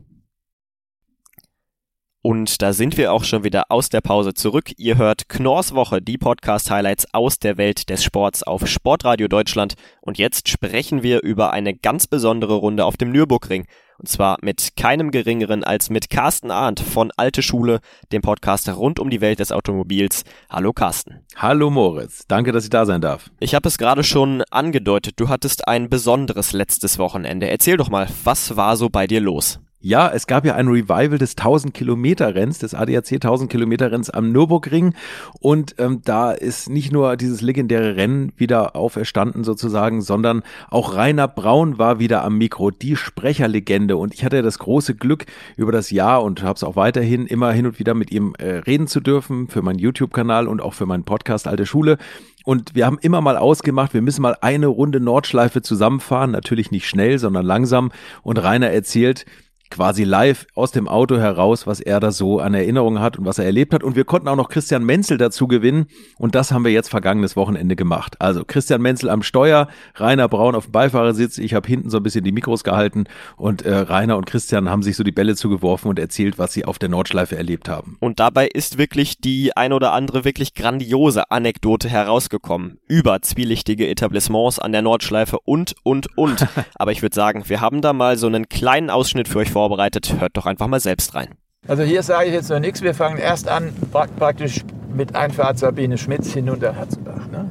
Und 2.28 2.62
da 2.62 2.74
sind 2.74 2.98
wir 2.98 3.14
auch 3.14 3.24
schon 3.24 3.46
wieder 3.46 3.68
aus 3.70 3.88
der 3.88 4.02
Pause 4.02 4.34
zurück. 4.34 4.74
Ihr 4.76 4.98
hört 4.98 5.30
Knorrs 5.30 5.74
Woche, 5.74 6.02
die 6.02 6.18
Podcast-Highlights 6.18 7.14
aus 7.14 7.40
der 7.40 7.56
Welt 7.56 7.90
des 7.90 8.04
Sports 8.04 8.44
auf 8.44 8.68
Sportradio 8.68 9.30
Deutschland. 9.30 9.76
Und 10.02 10.18
jetzt 10.18 10.50
sprechen 10.50 11.04
wir 11.04 11.24
über 11.24 11.54
eine 11.54 11.74
ganz 11.74 12.06
besondere 12.06 12.56
Runde 12.56 12.84
auf 12.84 12.98
dem 12.98 13.14
Nürburgring. 13.14 13.66
Und 13.98 14.10
zwar 14.10 14.40
mit 14.42 14.76
keinem 14.76 15.12
geringeren 15.12 15.64
als 15.64 15.90
mit 15.90 16.10
Carsten 16.10 16.52
Arndt 16.52 16.82
von 16.82 17.14
Alte 17.16 17.42
Schule, 17.42 17.80
dem 18.12 18.22
Podcast 18.22 18.68
rund 18.76 19.00
um 19.00 19.10
die 19.10 19.22
Welt 19.22 19.40
des 19.40 19.54
Automobils. 19.54 20.26
Hallo 20.50 20.74
Carsten. 20.74 21.22
Hallo 21.38 21.70
Moritz, 21.70 22.26
danke, 22.28 22.52
dass 22.52 22.66
ich 22.66 22.70
da 22.70 22.86
sein 22.86 23.00
darf. 23.00 23.32
Ich 23.40 23.56
habe 23.56 23.70
es 23.70 23.78
gerade 23.78 24.04
schon 24.04 24.44
angedeutet, 24.52 25.14
du 25.16 25.30
hattest 25.30 25.66
ein 25.70 25.90
besonderes 25.90 26.52
letztes 26.52 27.00
Wochenende. 27.00 27.50
Erzähl 27.50 27.78
doch 27.78 27.90
mal, 27.90 28.10
was 28.26 28.58
war 28.58 28.76
so 28.76 28.90
bei 28.90 29.08
dir 29.08 29.22
los? 29.22 29.62
Ja, 29.88 30.10
es 30.10 30.28
gab 30.28 30.44
ja 30.44 30.54
ein 30.56 30.68
Revival 30.68 31.18
des 31.18 31.38
1000 31.38 31.74
Kilometer 31.74 32.36
Renns, 32.36 32.60
des 32.60 32.74
ADAC 32.74 33.10
1000 33.14 33.50
Kilometer 33.50 33.90
Renns 33.90 34.10
am 34.10 34.34
Nürburgring. 34.34 34.94
Und 35.40 35.76
ähm, 35.78 36.02
da 36.04 36.34
ist 36.34 36.70
nicht 36.70 36.92
nur 36.92 37.16
dieses 37.16 37.40
legendäre 37.40 37.96
Rennen 37.96 38.34
wieder 38.36 38.76
auferstanden 38.76 39.46
sozusagen, 39.46 40.02
sondern 40.02 40.44
auch 40.70 40.94
Rainer 40.94 41.30
Braun 41.30 41.78
war 41.78 42.00
wieder 42.00 42.26
am 42.26 42.38
Mikro, 42.38 42.70
die 42.70 42.98
Sprecherlegende. 42.98 43.96
Und 43.96 44.14
ich 44.14 44.26
hatte 44.26 44.42
das 44.42 44.60
große 44.60 44.94
Glück 44.94 45.26
über 45.56 45.72
das 45.72 45.90
Jahr 45.90 46.22
und 46.22 46.44
habe 46.44 46.58
es 46.58 46.66
auch 46.66 46.76
weiterhin 46.76 47.26
immer 47.26 47.54
hin 47.54 47.66
und 47.66 47.80
wieder 47.80 47.94
mit 47.94 48.12
ihm 48.12 48.36
äh, 48.40 48.56
reden 48.56 48.88
zu 48.88 49.00
dürfen 49.00 49.48
für 49.48 49.62
meinen 49.62 49.80
YouTube-Kanal 49.80 50.50
und 50.50 50.62
auch 50.62 50.74
für 50.74 50.86
meinen 50.86 51.06
Podcast 51.06 51.48
Alte 51.48 51.66
Schule. 51.66 51.98
Und 52.44 52.76
wir 52.76 52.86
haben 52.86 52.98
immer 53.02 53.22
mal 53.22 53.38
ausgemacht, 53.38 53.94
wir 53.94 54.02
müssen 54.02 54.22
mal 54.22 54.36
eine 54.42 54.68
Runde 54.68 55.00
Nordschleife 55.00 55.62
zusammenfahren, 55.62 56.32
natürlich 56.32 56.72
nicht 56.72 56.90
schnell, 56.90 57.20
sondern 57.20 57.46
langsam. 57.46 57.92
Und 58.24 58.38
Rainer 58.38 58.70
erzählt, 58.70 59.26
quasi 59.70 60.04
live 60.04 60.46
aus 60.56 60.72
dem 60.72 60.88
Auto 60.88 61.18
heraus, 61.18 61.68
was 61.68 61.80
er 61.80 62.00
da 62.00 62.12
so 62.12 62.40
an 62.40 62.54
Erinnerungen 62.54 63.02
hat 63.02 63.18
und 63.18 63.26
was 63.26 63.40
er 63.40 63.46
erlebt 63.46 63.74
hat. 63.74 63.84
Und 63.84 63.96
wir 63.96 64.06
konnten 64.06 64.28
auch 64.28 64.36
noch 64.36 64.50
Christian 64.50 64.84
Menzel 64.84 65.18
dazu 65.18 65.48
gewinnen. 65.48 65.88
Und 66.18 66.36
das 66.36 66.52
haben 66.52 66.64
wir 66.64 66.72
jetzt 66.72 66.90
vergangenes 66.90 67.36
Wochenende 67.36 67.76
gemacht. 67.76 68.16
Also 68.20 68.44
Christian 68.46 68.82
Menzel 68.82 69.10
am 69.10 69.24
Steuer, 69.24 69.68
Rainer 69.96 70.28
Braun 70.28 70.56
auf 70.56 70.66
dem 70.66 70.72
Beifahrersitz. 70.72 71.38
Ich 71.38 71.54
habe 71.54 71.68
hinten 71.68 71.90
so 71.90 71.98
ein 71.98 72.04
bisschen 72.04 72.24
die 72.24 72.32
Mikros 72.32 72.64
gehalten 72.64 73.06
und 73.36 73.64
äh, 73.64 73.76
Rainer 73.76 74.18
und 74.18 74.26
Christian 74.26 74.70
haben 74.70 74.84
sich 74.84 74.96
so 74.96 75.04
die 75.04 75.12
Bälle 75.12 75.36
zugeworfen 75.36 75.90
und 75.90 76.00
erzählt, 76.00 76.38
was 76.38 76.54
sie 76.54 76.66
auf 76.66 76.80
der 76.80 76.90
Nordschleife 76.90 77.38
erlebt 77.38 77.70
haben. 77.70 77.98
Und 78.00 78.20
dabei 78.20 78.48
ist 78.48 78.78
wirklich 78.78 79.20
die 79.20 79.56
ein 79.56 79.74
oder 79.74 79.94
andere 79.94 80.26
wirklich 80.26 80.54
grandiose 80.54 81.30
Anekdote 81.32 81.90
herausgekommen 81.90 82.80
über 82.88 83.22
zwielichtige 83.22 83.88
Etablissements 83.88 84.60
an 84.60 84.72
der 84.72 84.82
Nordschleife 84.82 85.40
und, 85.40 85.76
und, 85.84 86.18
und. 86.18 86.48
Aber 86.76 86.92
ich 86.92 87.02
würde 87.02 87.16
sagen, 87.16 87.44
wir 87.48 87.62
haben 87.62 87.82
da 87.82 87.94
mal 87.94 88.18
so 88.18 88.28
einen 88.28 88.50
kleinen 88.50 88.90
Ausschnitt 88.90 89.28
für 89.28 89.40
euch 89.40 89.52
vorbereitet. 89.58 90.18
Hört 90.20 90.38
doch 90.38 90.46
einfach 90.46 90.68
mal 90.68 90.80
selbst 90.80 91.16
rein. 91.16 91.30
Also 91.68 91.82
hier 91.82 92.04
sage 92.04 92.28
ich 92.28 92.34
jetzt 92.34 92.50
noch 92.52 92.60
nichts. 92.60 92.84
Wir 92.84 92.94
fangen 92.94 93.18
erst 93.18 93.50
an 93.50 93.74
praktisch 93.92 94.64
mit 94.94 95.16
Einfahrt 95.16 95.58
Sabine 95.58 95.98
Schmitz 95.98 96.32
hinunter 96.32 96.76
Hatzenbach. 96.76 97.26
Ne? 97.32 97.50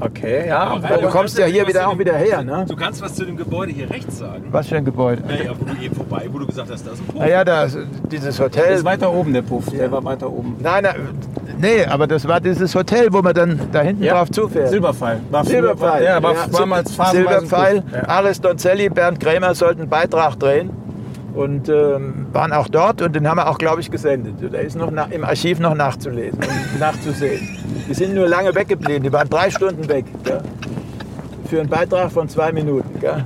Okay, 0.00 0.48
ja. 0.48 0.64
Aber 0.64 0.98
du 0.98 1.06
kommst 1.10 1.38
ja 1.38 1.46
hier 1.46 1.64
wieder 1.68 1.86
auch 1.86 1.96
wieder 1.96 2.14
her, 2.16 2.42
ne? 2.42 2.64
Du 2.68 2.74
kannst 2.74 3.00
was 3.00 3.14
zu 3.14 3.24
dem 3.24 3.36
Gebäude 3.36 3.70
hier 3.70 3.88
rechts 3.88 4.18
sagen. 4.18 4.46
Was 4.50 4.66
für 4.66 4.76
ein 4.78 4.84
Gebäude? 4.84 5.22
Naja, 5.24 5.52
wo 5.56 5.64
du 5.64 5.80
eben 5.80 5.94
vorbei, 5.94 6.28
wo 6.32 6.40
du 6.40 6.46
gesagt 6.46 6.72
hast, 6.72 6.84
da 6.84 6.90
ist 6.90 6.98
ein 6.98 7.06
Puff. 7.06 7.20
Naja, 7.20 7.44
da 7.44 7.62
ist 7.66 7.78
dieses 8.10 8.40
Hotel. 8.40 8.70
Das 8.70 8.78
ist 8.80 8.84
weiter 8.84 9.12
oben, 9.12 9.32
der 9.32 9.42
Puff. 9.42 9.66
Der 9.70 9.92
war 9.92 10.02
weiter 10.02 10.28
oben. 10.28 10.56
Nein, 10.58 10.82
nein, 10.82 10.96
nee, 11.60 11.84
aber 11.84 12.08
das 12.08 12.26
war 12.26 12.40
dieses 12.40 12.74
Hotel, 12.74 13.12
wo 13.12 13.22
man 13.22 13.32
dann 13.32 13.60
da 13.70 13.82
hinten 13.82 14.02
Ja. 14.02 14.14
drauf 14.14 14.30
zufährt. 14.32 14.70
Silberpfeil. 14.70 15.20
War 15.30 15.44
Silberpfeil. 15.44 16.02
Ja, 16.02 16.20
war 16.20 16.34
Ja, 16.34 16.46
damals 16.48 16.96
Silberpfeil. 17.12 17.84
Ja. 17.92 18.08
Aris 18.08 18.40
Donzelli, 18.40 18.88
Bernd 18.88 19.20
Krämer 19.20 19.54
sollten 19.54 19.82
einen 19.82 19.90
Beitrag 19.90 20.36
drehen 20.40 20.81
und 21.34 21.68
ähm, 21.68 22.26
waren 22.32 22.52
auch 22.52 22.68
dort 22.68 23.02
und 23.02 23.14
den 23.14 23.28
haben 23.28 23.38
wir 23.38 23.48
auch, 23.48 23.58
glaube 23.58 23.80
ich, 23.80 23.90
gesendet. 23.90 24.34
Der 24.52 24.60
ist 24.60 24.76
noch 24.76 24.90
im 25.10 25.24
Archiv 25.24 25.58
noch 25.58 25.74
nachzulesen 25.74 26.38
und 26.38 26.78
nachzusehen. 26.80 27.48
Die 27.88 27.94
sind 27.94 28.14
nur 28.14 28.28
lange 28.28 28.54
weggeblieben, 28.54 29.02
die 29.02 29.12
waren 29.12 29.28
drei 29.28 29.50
Stunden 29.50 29.88
weg. 29.88 30.04
Gell? 30.24 30.42
Für 31.48 31.60
einen 31.60 31.68
Beitrag 31.68 32.12
von 32.12 32.28
zwei 32.28 32.52
Minuten. 32.52 33.00
Gell? 33.00 33.24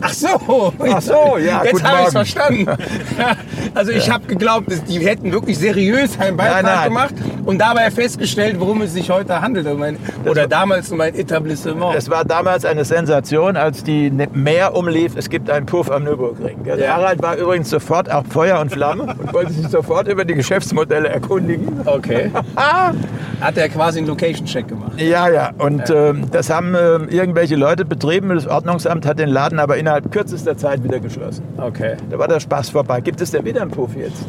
Ach 0.00 0.12
so. 0.12 0.72
Ach 0.78 1.00
so, 1.02 1.38
ja, 1.38 1.62
Jetzt 1.64 1.82
habe 1.82 1.96
ich 1.96 2.00
Morgen. 2.00 2.10
verstanden. 2.10 2.66
Also 3.74 3.90
ich 3.92 4.10
habe 4.10 4.26
geglaubt, 4.26 4.66
die 4.88 4.98
hätten 5.06 5.32
wirklich 5.32 5.58
seriös 5.58 6.18
einen 6.18 6.36
Beitrag 6.36 6.62
Nein, 6.62 6.74
nein. 6.76 6.88
gemacht 6.88 7.14
und 7.44 7.58
dabei 7.58 7.90
festgestellt, 7.90 8.56
worum 8.58 8.82
es 8.82 8.92
sich 8.94 9.10
heute 9.10 9.40
handelt. 9.40 9.66
Um 9.66 9.82
ein, 9.82 9.96
oder 10.24 10.46
damals 10.46 10.90
um 10.92 11.00
ein 11.00 11.14
Etablissement. 11.14 11.94
Es 11.96 12.08
war 12.10 12.24
damals 12.24 12.64
eine 12.64 12.84
Sensation, 12.84 13.56
als 13.56 13.82
die 13.84 14.10
ne- 14.10 14.28
Meer 14.32 14.74
umlief. 14.74 15.12
Es 15.16 15.28
gibt 15.28 15.50
einen 15.50 15.66
Puff 15.66 15.90
am 15.90 16.04
Nürburgring. 16.04 16.64
Der 16.64 16.78
Ja. 16.78 16.94
Harald 16.96 17.22
war 17.22 17.36
übrigens 17.36 17.70
sofort 17.70 18.10
auch 18.10 18.24
Feuer 18.28 18.60
und 18.60 18.70
Flamme 18.70 19.14
und 19.18 19.32
wollte 19.32 19.52
sich 19.52 19.68
sofort 19.68 20.08
über 20.08 20.24
die 20.24 20.34
Geschäftsmodelle 20.34 21.08
erkundigen. 21.08 21.80
Okay. 21.84 22.30
Hat 23.40 23.56
er 23.56 23.68
quasi 23.68 23.98
einen 23.98 24.06
Location-Check 24.08 24.68
gemacht. 24.68 24.92
Ja, 24.98 25.28
ja. 25.28 25.50
Und 25.58 25.90
ähm, 25.90 26.30
das 26.30 26.50
haben 26.50 26.74
ähm, 26.74 27.08
irgendwelche 27.08 27.56
Leute 27.56 27.84
betrieben. 27.84 28.28
Das 28.34 28.46
Ordnungsamt 28.54 29.04
hat 29.06 29.18
den 29.18 29.28
Laden 29.30 29.58
aber 29.58 29.76
innerhalb 29.76 30.10
kürzester 30.12 30.56
Zeit 30.56 30.84
wieder 30.84 31.00
geschlossen. 31.00 31.42
Okay. 31.58 31.96
Da 32.10 32.18
war 32.18 32.28
der 32.28 32.40
Spaß 32.40 32.70
vorbei. 32.70 33.00
Gibt 33.00 33.20
es 33.20 33.30
denn 33.32 33.44
wieder 33.44 33.62
einen 33.62 33.70
Puff 33.70 33.96
jetzt? 33.96 34.24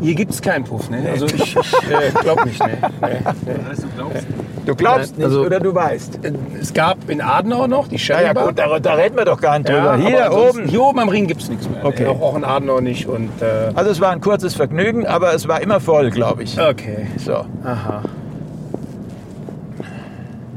Hier 0.00 0.16
gibt 0.16 0.32
es 0.32 0.42
keinen 0.42 0.64
Puff, 0.64 0.90
ne? 0.90 0.98
Also 1.12 1.26
ich, 1.26 1.34
ich 1.34 1.56
äh, 1.56 2.10
glaube 2.22 2.44
nicht, 2.44 2.58
ne? 2.60 2.70
Nee, 3.00 3.08
nee. 3.46 4.20
Du 4.66 4.74
glaubst 4.74 5.16
nicht 5.16 5.24
Also- 5.24 5.44
oder 5.46 5.60
du 5.60 5.72
weißt? 5.74 6.18
Es 6.60 6.72
gab 6.74 7.08
in 7.08 7.20
Adenauer 7.20 7.68
noch 7.68 7.86
die 7.86 7.94
Ja, 7.94 7.98
Sherry 8.00 8.24
ja 8.24 8.32
Bar. 8.32 8.46
gut, 8.48 8.58
da, 8.58 8.78
da 8.80 8.94
reden 8.94 9.16
wir 9.16 9.24
doch 9.24 9.40
gar 9.40 9.58
nicht 9.58 9.68
drüber. 9.68 9.92
aber 9.92 9.96
Hier 10.02 10.30
oben. 10.32 10.66
Hier 10.66 10.82
oben 10.82 10.98
am 10.98 11.08
Ring 11.08 11.28
gibt 11.28 11.42
es 11.42 11.48
nichts 11.48 11.68
mehr. 11.68 11.84
Okay. 11.84 12.06
Auch, 12.06 12.20
auch 12.20 12.36
in 12.36 12.44
Adenauer 12.44 12.80
nicht. 12.80 13.06
Und, 13.06 13.30
äh, 13.40 13.70
Also 13.74 13.90
es 13.90 14.00
war 14.00 14.10
ein 14.10 14.20
kurzes 14.20 14.54
Vergnügen, 14.54 15.06
aber 15.06 15.34
es 15.34 15.46
war 15.46 15.60
immer 15.60 15.78
voll, 15.78 16.10
glaube 16.10 16.42
ich. 16.42 16.60
okay. 16.60 17.06
So. 17.18 17.44
Aha. 17.64 18.02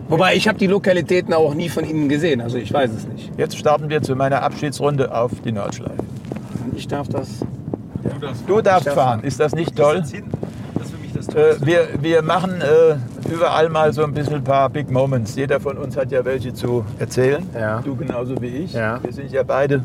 Wobei 0.07 0.35
ich 0.35 0.47
habe 0.47 0.57
die 0.59 0.67
Lokalitäten 0.67 1.33
auch 1.33 1.53
nie 1.55 1.69
von 1.69 1.83
Ihnen 1.83 2.09
gesehen, 2.09 2.41
also 2.41 2.57
ich 2.57 2.71
weiß 2.71 2.91
es 2.91 3.07
nicht. 3.07 3.31
Jetzt 3.37 3.57
starten 3.57 3.89
wir 3.89 4.01
zu 4.03 4.15
meiner 4.15 4.43
Abschiedsrunde 4.43 5.13
auf 5.15 5.31
die 5.43 5.51
Nordschleife. 5.51 6.03
Ich 6.75 6.87
darf 6.87 7.07
das. 7.07 7.27
Du 8.47 8.61
darfst 8.61 8.87
darf 8.87 8.93
fahren. 8.95 9.23
Ist 9.23 9.39
das 9.39 9.55
nicht 9.55 9.75
toll? 9.75 10.01
Das 10.01 10.11
mich 10.13 11.11
das 11.13 11.27
Äh, 11.29 11.55
wir, 11.65 11.87
wir 12.01 12.21
machen 12.21 12.61
äh, 12.61 12.95
überall 13.33 13.69
mal 13.69 13.93
so 13.93 14.03
ein 14.03 14.13
bisschen 14.13 14.35
ein 14.35 14.43
paar 14.43 14.69
Big 14.69 14.91
Moments. 14.91 15.35
Jeder 15.35 15.59
von 15.59 15.77
uns 15.77 15.97
hat 15.97 16.11
ja 16.11 16.23
welche 16.23 16.53
zu 16.53 16.85
erzählen. 16.99 17.43
Ja. 17.55 17.81
Du 17.81 17.95
genauso 17.95 18.39
wie 18.41 18.47
ich. 18.47 18.73
Ja. 18.73 18.99
Wir 19.03 19.11
sind 19.11 19.31
ja 19.31 19.41
beide 19.43 19.83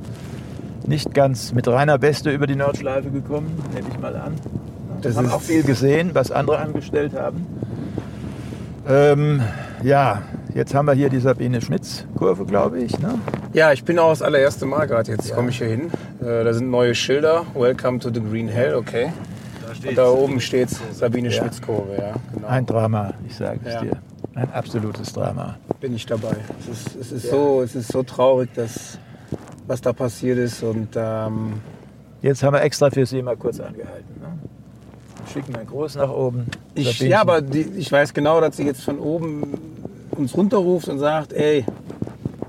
nicht 0.87 1.15
ganz 1.15 1.53
mit 1.55 1.67
reiner 1.67 1.97
Beste 1.99 2.31
über 2.31 2.47
die 2.47 2.57
Nordschleife 2.57 3.11
gekommen, 3.11 3.62
nehme 3.75 3.87
ich 3.91 3.99
mal 4.00 4.15
an. 4.17 4.35
Das 5.00 5.12
Wir 5.15 5.19
haben 5.19 5.27
ist- 5.29 5.33
auch 5.33 5.41
viel 5.41 5.62
gesehen, 5.62 6.11
was 6.12 6.31
andere 6.31 6.59
angestellt 6.59 7.12
haben. 7.19 7.47
Ähm, 8.89 9.41
ja, 9.82 10.22
jetzt 10.54 10.75
haben 10.75 10.87
wir 10.87 10.92
hier 10.94 11.08
die 11.08 11.20
Sabine 11.20 11.60
Schmitz-Kurve, 11.60 12.44
glaube 12.44 12.80
ich. 12.80 12.99
Ne? 12.99 13.18
Ja, 13.52 13.72
ich 13.72 13.84
bin 13.84 13.99
auch 13.99 14.10
das 14.10 14.22
allererste 14.22 14.66
Mal 14.66 14.87
gerade. 14.87 15.12
Jetzt 15.12 15.34
komme 15.34 15.50
ich 15.50 15.58
hier 15.58 15.68
hin. 15.68 15.90
Äh, 16.20 16.44
da 16.44 16.52
sind 16.52 16.70
neue 16.70 16.94
Schilder. 16.94 17.44
Welcome 17.54 17.99
to 18.00 18.10
the 18.12 18.20
Green 18.20 18.49
Hell, 18.49 18.75
okay. 18.75 19.12
Und 19.87 19.96
da 19.96 20.08
oben 20.10 20.40
steht 20.40 20.68
Sabine 20.92 21.30
Schmitz-Kurve, 21.30 21.94
ja. 21.96 22.14
Genau. 22.34 22.46
Ein 22.49 22.66
Drama, 22.66 23.14
ich 23.26 23.37
sage 23.37 23.60
es 23.64 23.75
Ja. 23.75 23.80
dir. 23.80 23.92
Ein 24.34 24.52
absolutes 24.52 25.12
Drama. 25.12 25.56
bin 25.80 25.94
ich 25.94 26.06
dabei. 26.06 26.37
Es 26.60 26.68
ist, 26.87 26.96
es 26.96 27.12
ist, 27.12 27.30
so, 27.30 27.62
es 27.62 27.75
ist 27.75 27.90
so 27.90 28.02
traurig, 28.02 28.50
dass, 28.54 28.99
was 29.66 29.80
da 29.80 29.92
passiert 29.92 30.38
ist. 30.38 30.62
Und 30.62 30.88
ähm, 30.96 31.54
Jetzt 32.22 32.42
haben 32.42 32.52
wir 32.52 32.60
extra 32.62 32.90
für 32.90 33.06
Sie 33.06 33.22
mal 33.22 33.37
kurz 33.37 33.58
angehalten. 33.60 34.20
Ne? 34.20 34.38
Schicken 35.32 35.56
einen 35.56 35.66
Gruß 35.66 35.94
nach 35.96 36.10
oben. 36.10 36.46
ich, 36.75 37.00
ja, 37.00 37.20
aber 37.22 37.40
die, 37.40 37.60
ich 37.76 37.90
weiß 37.90 38.12
genau, 38.12 38.40
dass 38.40 38.56
sie 38.58 38.64
jetzt 38.66 38.82
von 38.82 38.99
oben 38.99 39.54
uns 40.21 40.37
runterruft 40.37 40.89
und 40.89 40.99
sagt, 40.99 41.33
ey, 41.33 41.65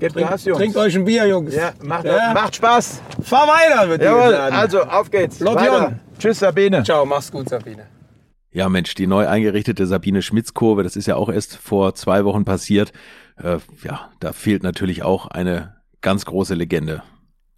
Gebt 0.00 0.14
trinkt, 0.14 0.30
Gas, 0.30 0.44
Jungs. 0.44 0.58
trinkt 0.58 0.76
euch 0.76 0.94
ein 0.96 1.04
Bier, 1.04 1.26
Jungs. 1.26 1.54
Ja, 1.54 1.72
macht, 1.82 2.04
Ja. 2.04 2.32
macht 2.34 2.56
Spaß. 2.56 3.00
Fahr 3.22 3.46
weiter, 3.48 3.88
wird 3.88 4.02
Jawohl, 4.02 4.34
also 4.34 4.82
auf 4.82 5.10
geht's. 5.10 5.38
Lot 5.40 5.56
Weiter. 5.56 5.82
Jon. 5.82 6.00
Tschüss, 6.18 6.38
Sabine. 6.40 6.82
Ciao, 6.82 7.04
mach's 7.06 7.30
gut, 7.30 7.48
Sabine. 7.48 7.86
Ja, 8.50 8.68
Mensch, 8.68 8.94
die 8.94 9.06
neu 9.06 9.26
eingerichtete 9.28 9.86
Sabine 9.86 10.20
Schmitz-Kurve, 10.22 10.82
das 10.82 10.96
ist 10.96 11.06
ja 11.06 11.16
auch 11.16 11.28
erst 11.28 11.56
vor 11.56 11.94
zwei 11.94 12.24
Wochen 12.24 12.44
passiert. 12.44 12.92
Äh, 13.42 13.58
ja, 13.84 14.10
da 14.20 14.32
fehlt 14.32 14.62
natürlich 14.62 15.02
auch 15.04 15.26
eine 15.28 15.76
ganz 16.00 16.26
große 16.26 16.54
Legende. 16.54 17.02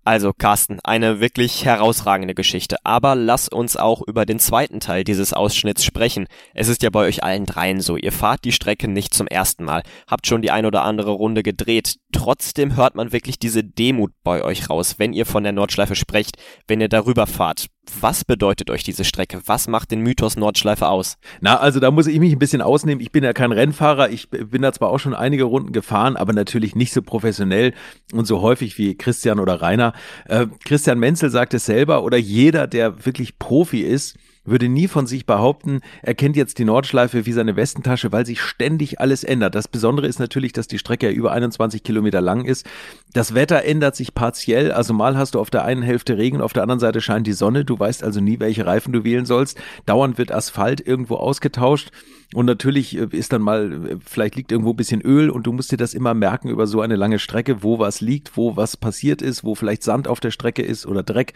Also 0.06 0.34
Carsten, 0.36 0.80
eine 0.84 1.20
wirklich 1.20 1.64
herausragende 1.64 2.34
Geschichte. 2.34 2.76
Aber 2.84 3.14
lass 3.14 3.48
uns 3.48 3.78
auch 3.78 4.02
über 4.06 4.26
den 4.26 4.38
zweiten 4.38 4.78
Teil 4.78 5.02
dieses 5.02 5.32
Ausschnitts 5.32 5.82
sprechen. 5.82 6.26
Es 6.52 6.68
ist 6.68 6.82
ja 6.82 6.90
bei 6.90 7.00
euch 7.00 7.24
allen 7.24 7.46
dreien 7.46 7.80
so. 7.80 7.96
Ihr 7.96 8.12
fahrt 8.12 8.44
die 8.44 8.52
Strecke 8.52 8.86
nicht 8.86 9.14
zum 9.14 9.26
ersten 9.26 9.64
Mal, 9.64 9.82
habt 10.06 10.26
schon 10.26 10.42
die 10.42 10.50
ein 10.50 10.66
oder 10.66 10.82
andere 10.82 11.12
Runde 11.12 11.42
gedreht. 11.42 11.96
Trotzdem 12.12 12.76
hört 12.76 12.96
man 12.96 13.12
wirklich 13.12 13.38
diese 13.38 13.64
Demut 13.64 14.12
bei 14.22 14.44
euch 14.44 14.68
raus, 14.68 14.96
wenn 14.98 15.14
ihr 15.14 15.24
von 15.24 15.42
der 15.42 15.52
Nordschleife 15.52 15.94
sprecht, 15.94 16.36
wenn 16.68 16.82
ihr 16.82 16.90
darüber 16.90 17.26
fahrt. 17.26 17.68
Was 18.00 18.24
bedeutet 18.24 18.70
euch 18.70 18.82
diese 18.82 19.04
Strecke? 19.04 19.40
Was 19.46 19.68
macht 19.68 19.90
den 19.90 20.00
Mythos 20.00 20.36
Nordschleife 20.36 20.88
aus? 20.88 21.16
Na, 21.40 21.58
also 21.58 21.80
da 21.80 21.90
muss 21.90 22.06
ich 22.06 22.18
mich 22.18 22.32
ein 22.32 22.38
bisschen 22.38 22.62
ausnehmen. 22.62 23.00
Ich 23.00 23.12
bin 23.12 23.24
ja 23.24 23.32
kein 23.32 23.52
Rennfahrer. 23.52 24.10
Ich 24.10 24.30
bin 24.30 24.62
da 24.62 24.72
zwar 24.72 24.90
auch 24.90 24.98
schon 24.98 25.14
einige 25.14 25.44
Runden 25.44 25.72
gefahren, 25.72 26.16
aber 26.16 26.32
natürlich 26.32 26.74
nicht 26.74 26.92
so 26.92 27.02
professionell 27.02 27.74
und 28.12 28.26
so 28.26 28.40
häufig 28.40 28.78
wie 28.78 28.96
Christian 28.96 29.38
oder 29.38 29.60
Rainer. 29.60 29.92
Äh, 30.26 30.46
Christian 30.64 30.98
Menzel 30.98 31.30
sagt 31.30 31.54
es 31.54 31.66
selber 31.66 32.02
oder 32.04 32.16
jeder, 32.16 32.66
der 32.66 33.04
wirklich 33.04 33.38
Profi 33.38 33.80
ist, 33.80 34.16
würde 34.44 34.68
nie 34.68 34.88
von 34.88 35.06
sich 35.06 35.26
behaupten, 35.26 35.80
er 36.02 36.14
kennt 36.14 36.36
jetzt 36.36 36.58
die 36.58 36.64
Nordschleife 36.64 37.26
wie 37.26 37.32
seine 37.32 37.56
Westentasche, 37.56 38.12
weil 38.12 38.26
sich 38.26 38.40
ständig 38.40 39.00
alles 39.00 39.24
ändert. 39.24 39.54
Das 39.54 39.68
Besondere 39.68 40.06
ist 40.06 40.18
natürlich, 40.18 40.52
dass 40.52 40.68
die 40.68 40.78
Strecke 40.78 41.06
ja 41.06 41.12
über 41.12 41.32
21 41.32 41.82
Kilometer 41.82 42.20
lang 42.20 42.44
ist. 42.44 42.66
Das 43.12 43.34
Wetter 43.34 43.64
ändert 43.64 43.96
sich 43.96 44.14
partiell, 44.14 44.72
also 44.72 44.94
mal 44.94 45.16
hast 45.16 45.34
du 45.34 45.40
auf 45.40 45.50
der 45.50 45.64
einen 45.64 45.82
Hälfte 45.82 46.18
Regen, 46.18 46.40
auf 46.40 46.52
der 46.52 46.62
anderen 46.62 46.80
Seite 46.80 47.00
scheint 47.00 47.26
die 47.26 47.32
Sonne. 47.32 47.64
Du 47.64 47.78
weißt 47.78 48.02
also 48.02 48.20
nie, 48.20 48.40
welche 48.40 48.66
Reifen 48.66 48.92
du 48.92 49.04
wählen 49.04 49.26
sollst. 49.26 49.58
Dauernd 49.86 50.18
wird 50.18 50.32
Asphalt 50.32 50.86
irgendwo 50.86 51.16
ausgetauscht. 51.16 51.90
Und 52.34 52.46
natürlich 52.46 52.96
äh, 52.98 53.06
ist 53.10 53.32
dann 53.32 53.42
mal, 53.42 53.72
äh, 53.72 53.96
vielleicht 54.04 54.34
liegt 54.36 54.52
irgendwo 54.52 54.70
ein 54.70 54.76
bisschen 54.76 55.00
Öl 55.00 55.30
und 55.30 55.46
du 55.46 55.52
musst 55.52 55.70
dir 55.72 55.76
das 55.76 55.94
immer 55.94 56.14
merken 56.14 56.48
über 56.48 56.66
so 56.66 56.80
eine 56.80 56.96
lange 56.96 57.18
Strecke, 57.18 57.62
wo 57.62 57.78
was 57.78 58.00
liegt, 58.00 58.36
wo 58.36 58.56
was 58.56 58.76
passiert 58.76 59.22
ist, 59.22 59.44
wo 59.44 59.54
vielleicht 59.54 59.82
Sand 59.82 60.08
auf 60.08 60.20
der 60.20 60.32
Strecke 60.32 60.62
ist 60.62 60.86
oder 60.86 61.02
Dreck. 61.02 61.34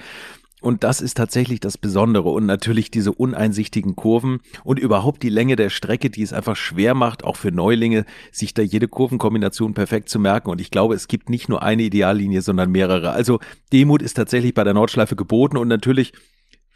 Und 0.60 0.82
das 0.82 1.00
ist 1.00 1.16
tatsächlich 1.16 1.60
das 1.60 1.78
Besondere 1.78 2.30
und 2.30 2.46
natürlich 2.46 2.90
diese 2.90 3.12
uneinsichtigen 3.12 3.94
Kurven 3.94 4.40
und 4.64 4.78
überhaupt 4.78 5.22
die 5.22 5.28
Länge 5.28 5.56
der 5.56 5.70
Strecke, 5.70 6.10
die 6.10 6.22
es 6.22 6.32
einfach 6.32 6.56
schwer 6.56 6.94
macht, 6.94 7.22
auch 7.24 7.36
für 7.36 7.52
Neulinge, 7.52 8.04
sich 8.32 8.54
da 8.54 8.62
jede 8.62 8.88
Kurvenkombination 8.88 9.74
perfekt 9.74 10.08
zu 10.08 10.18
merken. 10.18 10.50
Und 10.50 10.60
ich 10.60 10.70
glaube, 10.70 10.94
es 10.94 11.06
gibt 11.06 11.30
nicht 11.30 11.48
nur 11.48 11.62
eine 11.62 11.84
Ideallinie, 11.84 12.42
sondern 12.42 12.70
mehrere. 12.70 13.12
Also 13.12 13.38
Demut 13.72 14.02
ist 14.02 14.14
tatsächlich 14.14 14.54
bei 14.54 14.64
der 14.64 14.74
Nordschleife 14.74 15.14
geboten 15.14 15.56
und 15.56 15.68
natürlich 15.68 16.12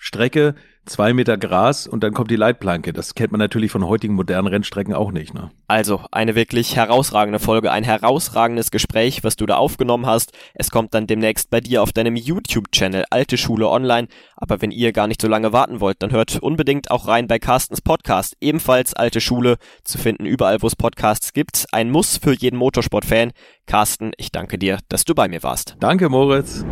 Strecke, 0.05 0.57
zwei 0.85 1.13
Meter 1.13 1.39
Gras 1.39 1.87
und 1.87 2.03
dann 2.03 2.13
kommt 2.13 2.29
die 2.33 2.37
Leitplanke. 2.37 2.93
Das 2.93 3.15
kennt 3.15 3.31
man 3.31 3.39
natürlich 3.39 3.71
von 3.71 3.87
heutigen 3.87 4.15
modernen 4.15 4.49
Rennstrecken 4.49 4.95
auch 4.95 5.13
nicht. 5.13 5.33
Ne? 5.33 5.53
Also 5.69 6.01
eine 6.11 6.35
wirklich 6.35 6.75
herausragende 6.75 7.39
Folge, 7.39 7.71
ein 7.71 7.85
herausragendes 7.85 8.73
Gespräch, 8.73 9.23
was 9.23 9.37
du 9.37 9.47
da 9.47 9.59
aufgenommen 9.59 10.07
hast. 10.07 10.33
Es 10.55 10.73
kommt 10.73 10.93
dann 10.95 11.07
demnächst 11.07 11.51
bei 11.51 11.61
dir 11.61 11.85
auf 11.85 11.93
deinem 11.93 12.17
YouTube-Channel 12.17 13.05
Alte 13.11 13.39
Schule 13.39 13.69
Online. 13.69 14.09
Aber 14.35 14.61
wenn 14.61 14.73
ihr 14.73 14.93
gar 14.93 15.07
nicht 15.07 15.23
so 15.23 15.29
lange 15.29 15.53
warten 15.53 15.79
wollt, 15.79 16.03
dann 16.03 16.11
hört 16.11 16.41
unbedingt 16.41 16.91
auch 16.91 17.07
rein 17.07 17.29
bei 17.29 17.39
Carstens 17.39 17.81
Podcast. 17.81 18.37
Ebenfalls 18.41 18.95
Alte 18.95 19.21
Schule 19.21 19.59
zu 19.85 19.99
finden 19.99 20.27
überall, 20.27 20.63
wo 20.63 20.67
es 20.67 20.75
Podcasts 20.75 21.33
gibt. 21.33 21.67
Ein 21.71 21.93
Muss 21.93 22.17
für 22.17 22.33
jeden 22.33 22.57
Motorsport-Fan. 22.57 23.31
Carsten, 23.67 24.11
ich 24.17 24.33
danke 24.33 24.59
dir, 24.59 24.81
dass 24.89 25.05
du 25.05 25.15
bei 25.15 25.29
mir 25.29 25.45
warst. 25.45 25.77
Danke, 25.79 26.09
Moritz. 26.09 26.65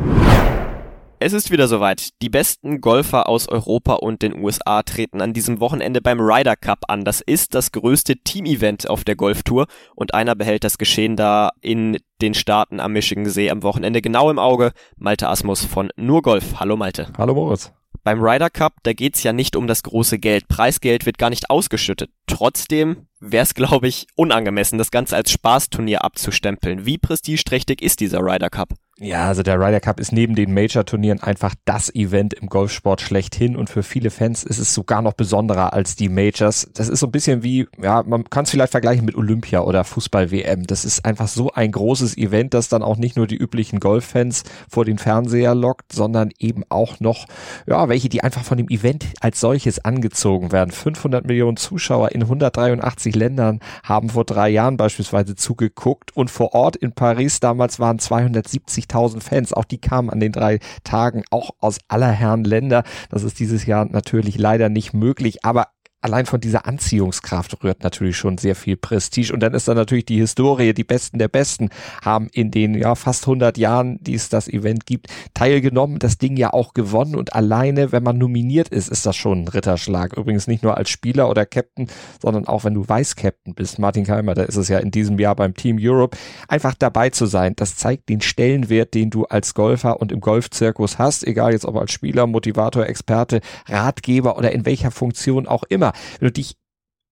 Es 1.22 1.34
ist 1.34 1.50
wieder 1.50 1.68
soweit. 1.68 2.22
Die 2.22 2.30
besten 2.30 2.80
Golfer 2.80 3.28
aus 3.28 3.46
Europa 3.46 3.92
und 3.92 4.22
den 4.22 4.42
USA 4.42 4.82
treten 4.82 5.20
an 5.20 5.34
diesem 5.34 5.60
Wochenende 5.60 6.00
beim 6.00 6.18
Ryder 6.18 6.56
Cup 6.56 6.78
an. 6.88 7.04
Das 7.04 7.20
ist 7.20 7.54
das 7.54 7.72
größte 7.72 8.16
Team-Event 8.16 8.88
auf 8.88 9.04
der 9.04 9.16
Golftour 9.16 9.66
und 9.94 10.14
einer 10.14 10.34
behält 10.34 10.64
das 10.64 10.78
Geschehen 10.78 11.16
da 11.16 11.50
in 11.60 11.98
den 12.22 12.32
Staaten 12.32 12.80
am 12.80 12.94
Michigan 12.94 13.26
See 13.26 13.50
am 13.50 13.62
Wochenende 13.62 14.00
genau 14.00 14.30
im 14.30 14.38
Auge. 14.38 14.72
Malte 14.96 15.28
Asmus 15.28 15.62
von 15.62 15.90
Nur 15.94 16.22
Golf. 16.22 16.54
Hallo 16.58 16.78
Malte. 16.78 17.08
Hallo 17.18 17.34
Moritz. 17.34 17.70
Beim 18.02 18.22
Ryder 18.22 18.48
Cup, 18.48 18.76
da 18.82 18.94
geht's 18.94 19.22
ja 19.22 19.34
nicht 19.34 19.56
um 19.56 19.66
das 19.66 19.82
große 19.82 20.18
Geld. 20.18 20.48
Preisgeld 20.48 21.04
wird 21.04 21.18
gar 21.18 21.28
nicht 21.28 21.50
ausgeschüttet. 21.50 22.10
Trotzdem 22.28 23.08
wäre 23.20 23.42
es, 23.42 23.52
glaube 23.52 23.88
ich, 23.88 24.06
unangemessen, 24.16 24.78
das 24.78 24.90
Ganze 24.90 25.16
als 25.16 25.30
Spaßturnier 25.30 26.02
abzustempeln. 26.02 26.86
Wie 26.86 26.96
prestigeträchtig 26.96 27.82
ist 27.82 28.00
dieser 28.00 28.20
Ryder 28.20 28.48
Cup? 28.48 28.70
Ja, 29.02 29.28
also 29.28 29.42
der 29.42 29.58
Ryder 29.58 29.80
Cup 29.80 29.98
ist 29.98 30.12
neben 30.12 30.34
den 30.34 30.52
Major-Turnieren 30.52 31.22
einfach 31.22 31.54
das 31.64 31.88
Event 31.94 32.34
im 32.34 32.48
Golfsport 32.50 33.00
schlechthin 33.00 33.56
und 33.56 33.70
für 33.70 33.82
viele 33.82 34.10
Fans 34.10 34.44
ist 34.44 34.58
es 34.58 34.74
sogar 34.74 35.00
noch 35.00 35.14
besonderer 35.14 35.72
als 35.72 35.96
die 35.96 36.10
Majors. 36.10 36.68
Das 36.74 36.90
ist 36.90 37.00
so 37.00 37.06
ein 37.06 37.10
bisschen 37.10 37.42
wie, 37.42 37.66
ja, 37.82 38.02
man 38.02 38.24
kann 38.24 38.44
es 38.44 38.50
vielleicht 38.50 38.72
vergleichen 38.72 39.06
mit 39.06 39.14
Olympia 39.14 39.62
oder 39.62 39.84
Fußball-WM. 39.84 40.66
Das 40.66 40.84
ist 40.84 41.06
einfach 41.06 41.28
so 41.28 41.50
ein 41.50 41.72
großes 41.72 42.18
Event, 42.18 42.52
das 42.52 42.68
dann 42.68 42.82
auch 42.82 42.98
nicht 42.98 43.16
nur 43.16 43.26
die 43.26 43.38
üblichen 43.38 43.80
Golffans 43.80 44.42
vor 44.68 44.84
den 44.84 44.98
Fernseher 44.98 45.54
lockt, 45.54 45.94
sondern 45.94 46.30
eben 46.38 46.64
auch 46.68 47.00
noch, 47.00 47.24
ja, 47.66 47.88
welche, 47.88 48.10
die 48.10 48.22
einfach 48.22 48.44
von 48.44 48.58
dem 48.58 48.68
Event 48.68 49.06
als 49.22 49.40
solches 49.40 49.82
angezogen 49.82 50.52
werden. 50.52 50.72
500 50.72 51.26
Millionen 51.26 51.56
Zuschauer 51.56 52.12
in 52.12 52.20
183 52.20 53.16
Ländern 53.16 53.60
haben 53.82 54.10
vor 54.10 54.26
drei 54.26 54.50
Jahren 54.50 54.76
beispielsweise 54.76 55.36
zugeguckt 55.36 56.14
und 56.14 56.30
vor 56.30 56.52
Ort 56.52 56.76
in 56.76 56.92
Paris 56.92 57.40
damals 57.40 57.80
waren 57.80 57.98
270 57.98 58.89
50.000 58.90 59.22
Fans. 59.22 59.52
Auch 59.52 59.64
die 59.64 59.78
kamen 59.78 60.10
an 60.10 60.20
den 60.20 60.32
drei 60.32 60.58
Tagen 60.84 61.22
auch 61.30 61.50
aus 61.60 61.78
aller 61.88 62.10
Herren 62.10 62.44
Länder. 62.44 62.84
Das 63.10 63.22
ist 63.22 63.38
dieses 63.38 63.66
Jahr 63.66 63.86
natürlich 63.86 64.38
leider 64.38 64.68
nicht 64.68 64.92
möglich, 64.92 65.44
aber 65.44 65.68
allein 66.00 66.26
von 66.26 66.40
dieser 66.40 66.66
Anziehungskraft 66.66 67.62
rührt 67.62 67.82
natürlich 67.82 68.16
schon 68.16 68.38
sehr 68.38 68.54
viel 68.54 68.76
Prestige. 68.76 69.32
Und 69.32 69.40
dann 69.40 69.54
ist 69.54 69.68
da 69.68 69.74
natürlich 69.74 70.06
die 70.06 70.18
Historie, 70.18 70.72
die 70.72 70.84
Besten 70.84 71.18
der 71.18 71.28
Besten 71.28 71.68
haben 72.02 72.28
in 72.32 72.50
den 72.50 72.74
ja 72.74 72.94
fast 72.94 73.24
100 73.24 73.58
Jahren, 73.58 74.02
die 74.02 74.14
es 74.14 74.28
das 74.28 74.48
Event 74.48 74.86
gibt, 74.86 75.08
teilgenommen, 75.34 75.98
das 75.98 76.18
Ding 76.18 76.36
ja 76.36 76.52
auch 76.52 76.74
gewonnen. 76.74 77.16
Und 77.16 77.34
alleine, 77.34 77.92
wenn 77.92 78.02
man 78.02 78.18
nominiert 78.18 78.68
ist, 78.68 78.88
ist 78.88 79.04
das 79.04 79.16
schon 79.16 79.44
ein 79.44 79.48
Ritterschlag. 79.48 80.16
Übrigens 80.16 80.46
nicht 80.46 80.62
nur 80.62 80.76
als 80.76 80.90
Spieler 80.90 81.28
oder 81.28 81.44
Captain, 81.44 81.88
sondern 82.20 82.46
auch 82.46 82.64
wenn 82.64 82.74
du 82.74 82.88
Vice-Captain 82.88 83.54
bist. 83.54 83.78
Martin 83.78 84.04
Keimer, 84.04 84.34
da 84.34 84.42
ist 84.42 84.56
es 84.56 84.68
ja 84.68 84.78
in 84.78 84.90
diesem 84.90 85.18
Jahr 85.18 85.36
beim 85.36 85.54
Team 85.54 85.76
Europe. 85.80 86.16
Einfach 86.48 86.74
dabei 86.78 87.10
zu 87.10 87.26
sein, 87.26 87.54
das 87.56 87.76
zeigt 87.76 88.08
den 88.08 88.20
Stellenwert, 88.20 88.94
den 88.94 89.10
du 89.10 89.24
als 89.24 89.54
Golfer 89.54 90.00
und 90.00 90.12
im 90.12 90.20
Golfzirkus 90.20 90.98
hast, 90.98 91.26
egal 91.26 91.52
jetzt 91.52 91.66
ob 91.66 91.76
als 91.76 91.92
Spieler, 91.92 92.26
Motivator, 92.26 92.86
Experte, 92.86 93.40
Ratgeber 93.68 94.38
oder 94.38 94.52
in 94.52 94.64
welcher 94.64 94.90
Funktion 94.90 95.46
auch 95.46 95.64
immer 95.64 95.89
wenn 96.18 96.26
du 96.26 96.32
dich 96.32 96.56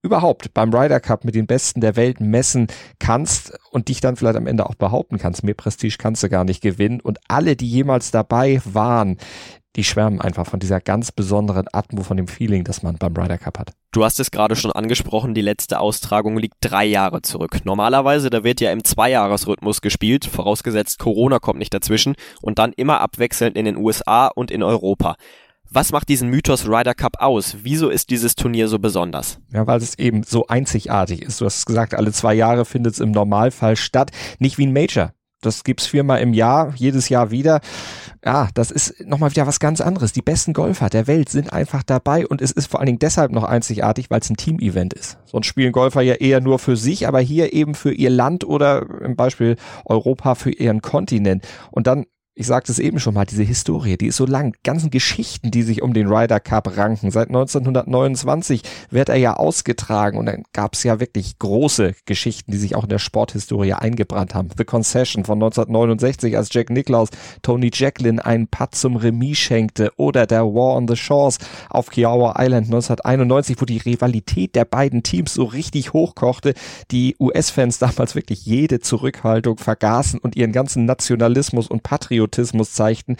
überhaupt 0.01 0.53
beim 0.53 0.73
Ryder 0.73 0.99
Cup 0.99 1.25
mit 1.25 1.35
den 1.35 1.47
Besten 1.47 1.81
der 1.81 1.95
Welt 1.95 2.21
messen 2.21 2.67
kannst 2.99 3.57
und 3.71 3.89
dich 3.89 4.01
dann 4.01 4.15
vielleicht 4.15 4.37
am 4.37 4.47
Ende 4.47 4.65
auch 4.65 4.75
behaupten 4.75 5.17
kannst. 5.17 5.43
Mehr 5.43 5.53
Prestige 5.55 5.97
kannst 5.97 6.23
du 6.23 6.29
gar 6.29 6.45
nicht 6.45 6.61
gewinnen. 6.61 7.01
Und 7.01 7.19
alle, 7.27 7.55
die 7.55 7.67
jemals 7.67 8.11
dabei 8.11 8.61
waren, 8.63 9.17
die 9.75 9.83
schwärmen 9.83 10.19
einfach 10.19 10.47
von 10.47 10.59
dieser 10.59 10.79
ganz 10.79 11.11
besonderen 11.11 11.67
Atmo, 11.71 12.01
von 12.01 12.17
dem 12.17 12.27
Feeling, 12.27 12.63
das 12.63 12.81
man 12.81 12.97
beim 12.97 13.15
Ryder 13.15 13.37
Cup 13.37 13.59
hat. 13.59 13.71
Du 13.91 14.03
hast 14.03 14.19
es 14.19 14.31
gerade 14.31 14.55
schon 14.55 14.71
angesprochen, 14.71 15.33
die 15.33 15.41
letzte 15.41 15.79
Austragung 15.79 16.37
liegt 16.37 16.55
drei 16.61 16.85
Jahre 16.85 17.21
zurück. 17.21 17.59
Normalerweise, 17.65 18.29
da 18.29 18.43
wird 18.43 18.61
ja 18.61 18.71
im 18.71 18.83
Zweijahresrhythmus 18.83 19.81
gespielt, 19.81 20.25
vorausgesetzt 20.25 20.97
Corona 20.97 21.39
kommt 21.39 21.59
nicht 21.59 21.73
dazwischen 21.73 22.15
und 22.41 22.57
dann 22.57 22.73
immer 22.73 23.01
abwechselnd 23.01 23.55
in 23.55 23.65
den 23.65 23.77
USA 23.77 24.27
und 24.27 24.49
in 24.49 24.63
Europa. 24.63 25.15
Was 25.71 25.91
macht 25.91 26.09
diesen 26.09 26.29
Mythos 26.29 26.67
Ryder 26.67 26.95
Cup 26.95 27.21
aus? 27.21 27.57
Wieso 27.61 27.89
ist 27.89 28.09
dieses 28.09 28.33
Turnier 28.33 28.67
so 28.67 28.79
besonders? 28.79 29.39
Ja, 29.53 29.67
weil 29.67 29.77
es 29.77 29.99
eben 29.99 30.23
so 30.23 30.47
einzigartig 30.47 31.21
ist. 31.21 31.39
Du 31.39 31.45
hast 31.45 31.63
gesagt, 31.67 31.93
alle 31.93 32.11
zwei 32.11 32.33
Jahre 32.33 32.65
findet 32.65 32.93
es 32.95 32.99
im 32.99 33.11
Normalfall 33.11 33.75
statt. 33.75 34.09
Nicht 34.39 34.57
wie 34.57 34.65
ein 34.65 34.73
Major. 34.73 35.13
Das 35.41 35.63
gibt's 35.63 35.85
viermal 35.85 36.21
im 36.21 36.33
Jahr, 36.33 36.73
jedes 36.75 37.07
Jahr 37.09 37.29
wieder. 37.29 37.61
Ja, 38.25 38.49
das 38.55 38.71
ist 38.71 39.05
nochmal 39.05 39.29
wieder 39.29 39.45
was 39.45 39.59
ganz 39.59 39.79
anderes. 39.79 40.11
Die 40.11 40.23
besten 40.23 40.53
Golfer 40.53 40.89
der 40.89 41.05
Welt 41.05 41.29
sind 41.29 41.53
einfach 41.53 41.83
dabei 41.83 42.25
und 42.25 42.41
es 42.41 42.51
ist 42.51 42.65
vor 42.65 42.79
allen 42.79 42.87
Dingen 42.87 42.99
deshalb 42.99 43.31
noch 43.31 43.43
einzigartig, 43.43 44.09
weil 44.09 44.21
es 44.21 44.29
ein 44.31 44.37
Team-Event 44.37 44.93
ist. 44.95 45.19
Sonst 45.25 45.45
spielen 45.45 45.71
Golfer 45.71 46.01
ja 46.01 46.15
eher 46.15 46.41
nur 46.41 46.57
für 46.57 46.77
sich, 46.77 47.07
aber 47.07 47.19
hier 47.19 47.53
eben 47.53 47.75
für 47.75 47.93
ihr 47.93 48.09
Land 48.09 48.43
oder 48.43 48.87
im 49.01 49.15
Beispiel 49.15 49.55
Europa 49.85 50.33
für 50.33 50.51
ihren 50.51 50.81
Kontinent. 50.81 51.47
Und 51.69 51.85
dann 51.85 52.05
ich 52.39 52.47
sagte 52.47 52.71
es 52.71 52.79
eben 52.79 53.01
schon 53.01 53.15
mal, 53.15 53.25
diese 53.25 53.43
Historie, 53.43 53.97
die 53.97 54.07
ist 54.07 54.15
so 54.15 54.25
lang. 54.25 54.55
Ganzen 54.63 54.91
Geschichten, 54.91 55.51
die 55.51 55.61
sich 55.61 55.81
um 55.81 55.93
den 55.93 56.07
Ryder 56.07 56.39
Cup 56.39 56.77
ranken. 56.77 57.11
Seit 57.11 57.27
1929 57.27 58.61
wird 58.89 59.09
er 59.09 59.17
ja 59.17 59.33
ausgetragen 59.33 60.17
und 60.17 60.25
dann 60.25 60.43
gab 60.53 60.73
es 60.73 60.83
ja 60.83 61.01
wirklich 61.01 61.37
große 61.37 61.95
Geschichten, 62.05 62.53
die 62.53 62.57
sich 62.57 62.77
auch 62.77 62.83
in 62.83 62.89
der 62.89 62.99
Sporthistorie 62.99 63.73
eingebrannt 63.73 64.35
haben. 64.35 64.47
The 64.57 64.63
Concession 64.63 65.25
von 65.25 65.37
1969, 65.37 66.37
als 66.37 66.47
Jack 66.53 66.69
Nicklaus 66.69 67.09
Tony 67.41 67.71
Jacklin 67.73 68.21
einen 68.21 68.47
Putt 68.47 68.73
zum 68.73 68.95
Remis 68.95 69.37
schenkte 69.37 69.91
oder 69.97 70.25
der 70.25 70.45
War 70.45 70.77
on 70.77 70.87
the 70.87 70.95
Shores 70.95 71.39
auf 71.69 71.89
Kiowa 71.89 72.35
Island 72.39 72.67
1991, 72.67 73.57
wo 73.59 73.65
die 73.65 73.79
Rivalität 73.79 74.55
der 74.55 74.63
beiden 74.63 75.03
Teams 75.03 75.33
so 75.33 75.43
richtig 75.43 75.91
hochkochte, 75.91 76.53
die 76.91 77.17
US-Fans 77.19 77.79
damals 77.79 78.15
wirklich 78.15 78.45
jede 78.45 78.79
Zurückhaltung 78.79 79.57
vergaßen 79.57 80.21
und 80.21 80.37
ihren 80.37 80.53
ganzen 80.53 80.85
Nationalismus 80.85 81.67
und 81.67 81.83
Patriotismus 81.83 82.28
Patriotismus 82.29 82.73
zeigten, 82.73 83.17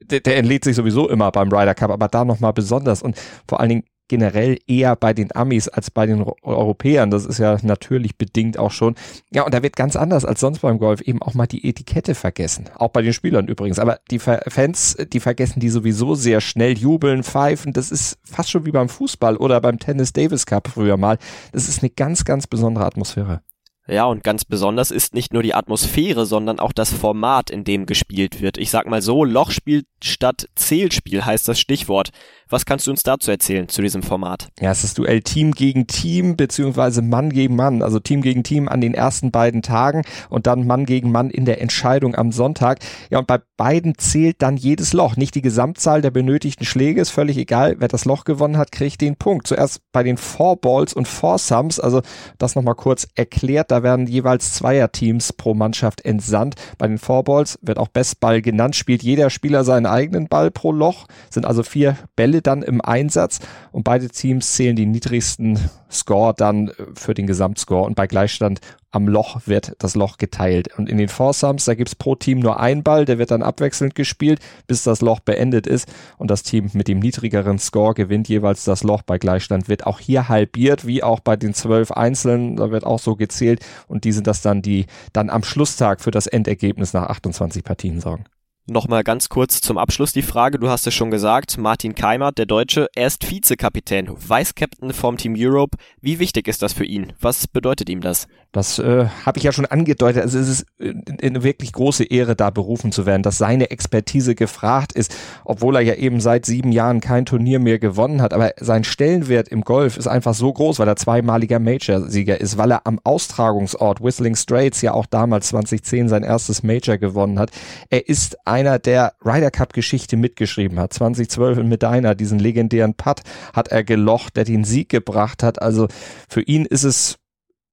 der, 0.00 0.20
der 0.20 0.36
entlädt 0.36 0.64
sich 0.64 0.76
sowieso 0.76 1.08
immer 1.08 1.30
beim 1.32 1.48
Ryder 1.48 1.74
Cup, 1.74 1.90
aber 1.90 2.08
da 2.08 2.24
nochmal 2.24 2.52
besonders 2.52 3.02
und 3.02 3.16
vor 3.48 3.60
allen 3.60 3.68
Dingen 3.68 3.84
generell 4.08 4.58
eher 4.66 4.94
bei 4.94 5.14
den 5.14 5.34
Amis 5.34 5.68
als 5.68 5.90
bei 5.90 6.04
den 6.04 6.26
Europäern. 6.42 7.10
Das 7.10 7.24
ist 7.24 7.38
ja 7.38 7.56
natürlich 7.62 8.18
bedingt 8.18 8.58
auch 8.58 8.70
schon. 8.70 8.94
Ja, 9.30 9.42
und 9.44 9.54
da 9.54 9.62
wird 9.62 9.74
ganz 9.74 9.96
anders 9.96 10.26
als 10.26 10.40
sonst 10.40 10.58
beim 10.58 10.78
Golf 10.78 11.00
eben 11.00 11.22
auch 11.22 11.32
mal 11.32 11.46
die 11.46 11.66
Etikette 11.66 12.14
vergessen. 12.14 12.68
Auch 12.76 12.88
bei 12.88 13.00
den 13.00 13.14
Spielern 13.14 13.48
übrigens. 13.48 13.78
Aber 13.78 14.00
die 14.10 14.18
Fans, 14.18 14.98
die 15.10 15.20
vergessen 15.20 15.60
die 15.60 15.70
sowieso 15.70 16.14
sehr 16.14 16.42
schnell. 16.42 16.76
Jubeln, 16.76 17.22
pfeifen. 17.22 17.72
Das 17.72 17.90
ist 17.90 18.18
fast 18.22 18.50
schon 18.50 18.66
wie 18.66 18.72
beim 18.72 18.90
Fußball 18.90 19.38
oder 19.38 19.62
beim 19.62 19.78
Tennis 19.78 20.12
Davis 20.12 20.44
Cup 20.44 20.68
früher 20.68 20.98
mal. 20.98 21.16
Das 21.52 21.66
ist 21.66 21.82
eine 21.82 21.88
ganz, 21.88 22.26
ganz 22.26 22.46
besondere 22.46 22.84
Atmosphäre. 22.84 23.40
Ja, 23.88 24.04
und 24.04 24.22
ganz 24.22 24.44
besonders 24.44 24.92
ist 24.92 25.12
nicht 25.12 25.32
nur 25.32 25.42
die 25.42 25.54
Atmosphäre, 25.54 26.24
sondern 26.24 26.60
auch 26.60 26.72
das 26.72 26.92
Format, 26.92 27.50
in 27.50 27.64
dem 27.64 27.84
gespielt 27.84 28.40
wird. 28.40 28.56
Ich 28.56 28.70
sag 28.70 28.86
mal 28.86 29.02
so, 29.02 29.24
Lochspiel 29.24 29.84
statt 30.00 30.48
Zählspiel 30.54 31.24
heißt 31.24 31.48
das 31.48 31.58
Stichwort. 31.58 32.10
Was 32.48 32.66
kannst 32.66 32.86
du 32.86 32.90
uns 32.90 33.02
dazu 33.02 33.30
erzählen, 33.30 33.68
zu 33.68 33.80
diesem 33.80 34.02
Format? 34.02 34.50
Ja, 34.60 34.70
es 34.70 34.84
ist 34.84 34.98
Duell 34.98 35.22
Team 35.22 35.52
gegen 35.52 35.86
Team, 35.86 36.36
beziehungsweise 36.36 37.00
Mann 37.00 37.30
gegen 37.30 37.56
Mann. 37.56 37.82
Also 37.82 37.98
Team 37.98 38.20
gegen 38.20 38.44
Team 38.44 38.68
an 38.68 38.82
den 38.82 38.92
ersten 38.92 39.30
beiden 39.30 39.62
Tagen 39.62 40.02
und 40.28 40.46
dann 40.46 40.66
Mann 40.66 40.84
gegen 40.84 41.10
Mann 41.10 41.30
in 41.30 41.46
der 41.46 41.62
Entscheidung 41.62 42.14
am 42.14 42.30
Sonntag. 42.30 42.80
Ja, 43.10 43.20
und 43.20 43.26
bei 43.26 43.38
beiden 43.56 43.96
zählt 43.96 44.42
dann 44.42 44.58
jedes 44.58 44.92
Loch. 44.92 45.16
Nicht 45.16 45.34
die 45.34 45.40
Gesamtzahl 45.40 46.02
der 46.02 46.10
benötigten 46.10 46.66
Schläge, 46.66 47.00
ist 47.00 47.10
völlig 47.10 47.38
egal. 47.38 47.76
Wer 47.78 47.88
das 47.88 48.04
Loch 48.04 48.24
gewonnen 48.24 48.58
hat, 48.58 48.70
kriegt 48.70 49.00
den 49.00 49.16
Punkt. 49.16 49.46
Zuerst 49.46 49.80
bei 49.90 50.02
den 50.02 50.18
Four 50.18 50.60
Balls 50.60 50.92
und 50.92 51.08
Four 51.08 51.38
Sums, 51.38 51.80
also 51.80 52.02
das 52.36 52.54
nochmal 52.54 52.74
kurz 52.74 53.08
erklärt, 53.14 53.71
da 53.72 53.82
werden 53.82 54.06
jeweils 54.06 54.52
Zweierteams 54.52 55.32
pro 55.32 55.54
Mannschaft 55.54 56.04
entsandt. 56.04 56.56
Bei 56.76 56.86
den 56.86 56.98
Four 56.98 57.24
Balls 57.24 57.58
wird 57.62 57.78
auch 57.78 57.88
Bestball 57.88 58.42
genannt, 58.42 58.76
spielt 58.76 59.02
jeder 59.02 59.30
Spieler 59.30 59.64
seinen 59.64 59.86
eigenen 59.86 60.28
Ball 60.28 60.50
pro 60.50 60.72
Loch, 60.72 61.06
sind 61.30 61.46
also 61.46 61.62
vier 61.62 61.96
Bälle 62.14 62.42
dann 62.42 62.62
im 62.62 62.82
Einsatz. 62.82 63.40
Und 63.70 63.84
beide 63.84 64.10
Teams 64.10 64.52
zählen 64.52 64.76
die 64.76 64.84
niedrigsten 64.84 65.58
Score 65.90 66.34
dann 66.36 66.68
äh, 66.68 66.72
für 66.94 67.14
den 67.14 67.26
Gesamtscore. 67.26 67.86
Und 67.86 67.94
bei 67.94 68.06
Gleichstand 68.06 68.60
am 68.92 69.08
Loch 69.08 69.40
wird 69.46 69.74
das 69.78 69.96
Loch 69.96 70.18
geteilt. 70.18 70.68
Und 70.78 70.88
in 70.88 70.98
den 70.98 71.08
Foursomes, 71.08 71.64
da 71.64 71.74
gibt's 71.74 71.94
pro 71.94 72.14
Team 72.14 72.38
nur 72.38 72.60
einen 72.60 72.82
Ball, 72.82 73.04
der 73.04 73.18
wird 73.18 73.30
dann 73.30 73.42
abwechselnd 73.42 73.94
gespielt, 73.94 74.40
bis 74.66 74.84
das 74.84 75.00
Loch 75.00 75.20
beendet 75.20 75.66
ist. 75.66 75.92
Und 76.18 76.30
das 76.30 76.42
Team 76.42 76.70
mit 76.74 76.88
dem 76.88 76.98
niedrigeren 77.00 77.58
Score 77.58 77.94
gewinnt 77.94 78.28
jeweils 78.28 78.64
das 78.64 78.84
Loch. 78.84 79.02
Bei 79.02 79.18
Gleichstand 79.18 79.68
wird 79.68 79.86
auch 79.86 79.98
hier 79.98 80.28
halbiert, 80.28 80.86
wie 80.86 81.02
auch 81.02 81.20
bei 81.20 81.36
den 81.36 81.54
zwölf 81.54 81.90
Einzelnen. 81.90 82.56
Da 82.56 82.70
wird 82.70 82.84
auch 82.84 82.98
so 82.98 83.16
gezählt. 83.16 83.64
Und 83.88 84.04
die 84.04 84.12
sind 84.12 84.26
das 84.26 84.42
dann, 84.42 84.62
die 84.62 84.86
dann 85.12 85.30
am 85.30 85.42
Schlusstag 85.42 86.00
für 86.00 86.10
das 86.10 86.26
Endergebnis 86.26 86.92
nach 86.92 87.08
28 87.08 87.64
Partien 87.64 88.00
sorgen. 88.00 88.24
Nochmal 88.68 89.02
ganz 89.02 89.28
kurz 89.28 89.60
zum 89.60 89.76
Abschluss 89.76 90.12
die 90.12 90.22
Frage, 90.22 90.60
du 90.60 90.68
hast 90.70 90.86
es 90.86 90.94
schon 90.94 91.10
gesagt, 91.10 91.58
Martin 91.58 91.96
Keimert, 91.96 92.38
der 92.38 92.46
Deutsche, 92.46 92.86
er 92.94 93.08
ist 93.08 93.28
Vizekapitän, 93.28 94.08
Vice-Captain 94.08 94.92
vom 94.92 95.16
Team 95.16 95.34
Europe. 95.36 95.76
Wie 96.00 96.20
wichtig 96.20 96.46
ist 96.46 96.62
das 96.62 96.72
für 96.72 96.84
ihn? 96.84 97.12
Was 97.20 97.48
bedeutet 97.48 97.90
ihm 97.90 98.00
das? 98.00 98.28
Das 98.52 98.78
äh, 98.78 99.06
habe 99.24 99.38
ich 99.38 99.44
ja 99.44 99.52
schon 99.52 99.64
angedeutet. 99.64 100.22
Also 100.22 100.38
es 100.38 100.48
ist 100.48 100.66
äh, 100.78 100.92
eine 101.22 101.42
wirklich 101.42 101.72
große 101.72 102.04
Ehre, 102.04 102.36
da 102.36 102.50
berufen 102.50 102.92
zu 102.92 103.04
werden, 103.06 103.22
dass 103.22 103.38
seine 103.38 103.70
Expertise 103.70 104.34
gefragt 104.34 104.92
ist, 104.92 105.16
obwohl 105.44 105.76
er 105.76 105.82
ja 105.82 105.94
eben 105.94 106.20
seit 106.20 106.46
sieben 106.46 106.70
Jahren 106.70 107.00
kein 107.00 107.24
Turnier 107.24 107.58
mehr 107.58 107.78
gewonnen 107.80 108.22
hat. 108.22 108.34
Aber 108.34 108.52
sein 108.60 108.84
Stellenwert 108.84 109.48
im 109.48 109.62
Golf 109.62 109.96
ist 109.96 110.06
einfach 110.06 110.34
so 110.34 110.52
groß, 110.52 110.78
weil 110.78 110.86
er 110.86 110.96
zweimaliger 110.96 111.58
Major-Sieger 111.58 112.40
ist, 112.40 112.58
weil 112.58 112.72
er 112.72 112.86
am 112.86 113.00
Austragungsort 113.02 114.04
Whistling 114.04 114.36
Straits 114.36 114.82
ja 114.82 114.92
auch 114.92 115.06
damals 115.06 115.48
2010 115.48 116.10
sein 116.10 116.22
erstes 116.22 116.62
Major 116.62 116.98
gewonnen 116.98 117.38
hat. 117.38 117.50
Er 117.88 118.06
ist 118.08 118.36
einer, 118.52 118.78
der 118.78 119.14
Ryder 119.24 119.50
Cup 119.50 119.72
Geschichte 119.72 120.16
mitgeschrieben 120.16 120.78
hat. 120.78 120.92
2012 120.92 121.58
in 121.58 121.68
Medina, 121.68 122.14
diesen 122.14 122.38
legendären 122.38 122.94
Putt 122.94 123.22
hat 123.52 123.68
er 123.68 123.82
gelocht, 123.82 124.36
der 124.36 124.44
den 124.44 124.64
Sieg 124.64 124.88
gebracht 124.88 125.42
hat. 125.42 125.60
Also 125.60 125.88
für 126.28 126.42
ihn 126.42 126.64
ist 126.64 126.84
es 126.84 127.16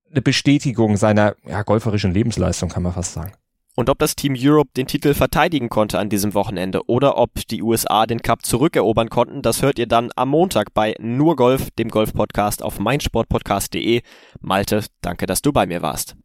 eine 0.09 0.21
Bestätigung 0.21 0.97
seiner 0.97 1.35
ja, 1.45 1.61
golferischen 1.63 2.13
Lebensleistung, 2.13 2.69
kann 2.69 2.83
man 2.83 2.93
fast 2.93 3.13
sagen. 3.13 3.33
Und 3.75 3.89
ob 3.89 3.97
das 3.99 4.17
Team 4.17 4.35
Europe 4.37 4.71
den 4.75 4.87
Titel 4.87 5.13
verteidigen 5.13 5.69
konnte 5.69 5.99
an 5.99 6.09
diesem 6.09 6.33
Wochenende 6.33 6.81
oder 6.87 7.17
ob 7.17 7.47
die 7.49 7.61
USA 7.61 8.05
den 8.05 8.21
Cup 8.21 8.45
zurückerobern 8.45 9.09
konnten, 9.09 9.41
das 9.41 9.61
hört 9.61 9.79
ihr 9.79 9.87
dann 9.87 10.09
am 10.17 10.29
Montag 10.29 10.73
bei 10.73 10.95
Nur 10.99 11.37
Golf, 11.37 11.71
dem 11.71 11.87
Golf-Podcast 11.87 12.61
auf 12.61 12.79
meinsportpodcast.de. 12.79 14.01
Malte, 14.41 14.83
danke, 15.01 15.27
dass 15.27 15.41
du 15.41 15.53
bei 15.53 15.65
mir 15.65 15.81
warst. 15.81 16.17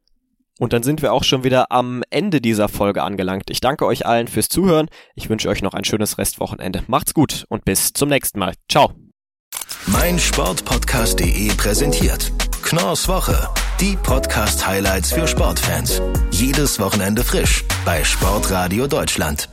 Und 0.58 0.72
dann 0.72 0.82
sind 0.82 1.02
wir 1.02 1.12
auch 1.12 1.24
schon 1.24 1.42
wieder 1.44 1.72
am 1.72 2.02
Ende 2.10 2.40
dieser 2.40 2.68
Folge 2.68 3.02
angelangt. 3.02 3.50
Ich 3.50 3.60
danke 3.60 3.86
euch 3.86 4.06
allen 4.06 4.28
fürs 4.28 4.48
Zuhören. 4.48 4.88
Ich 5.14 5.28
wünsche 5.28 5.48
euch 5.48 5.62
noch 5.62 5.74
ein 5.74 5.84
schönes 5.84 6.18
Restwochenende. 6.18 6.84
Macht's 6.86 7.14
gut 7.14 7.44
und 7.48 7.64
bis 7.64 7.92
zum 7.92 8.08
nächsten 8.08 8.38
Mal. 8.38 8.54
Ciao. 8.70 8.92
Mein 9.86 10.18
Sportpodcast.de 10.18 11.48
präsentiert 11.56 12.32
Knorrs 12.62 13.08
Woche. 13.08 13.48
Die 13.80 13.96
Podcast-Highlights 13.96 15.12
für 15.12 15.28
Sportfans. 15.28 16.00
Jedes 16.30 16.80
Wochenende 16.80 17.22
frisch 17.22 17.64
bei 17.84 18.02
Sportradio 18.02 18.86
Deutschland. 18.86 19.48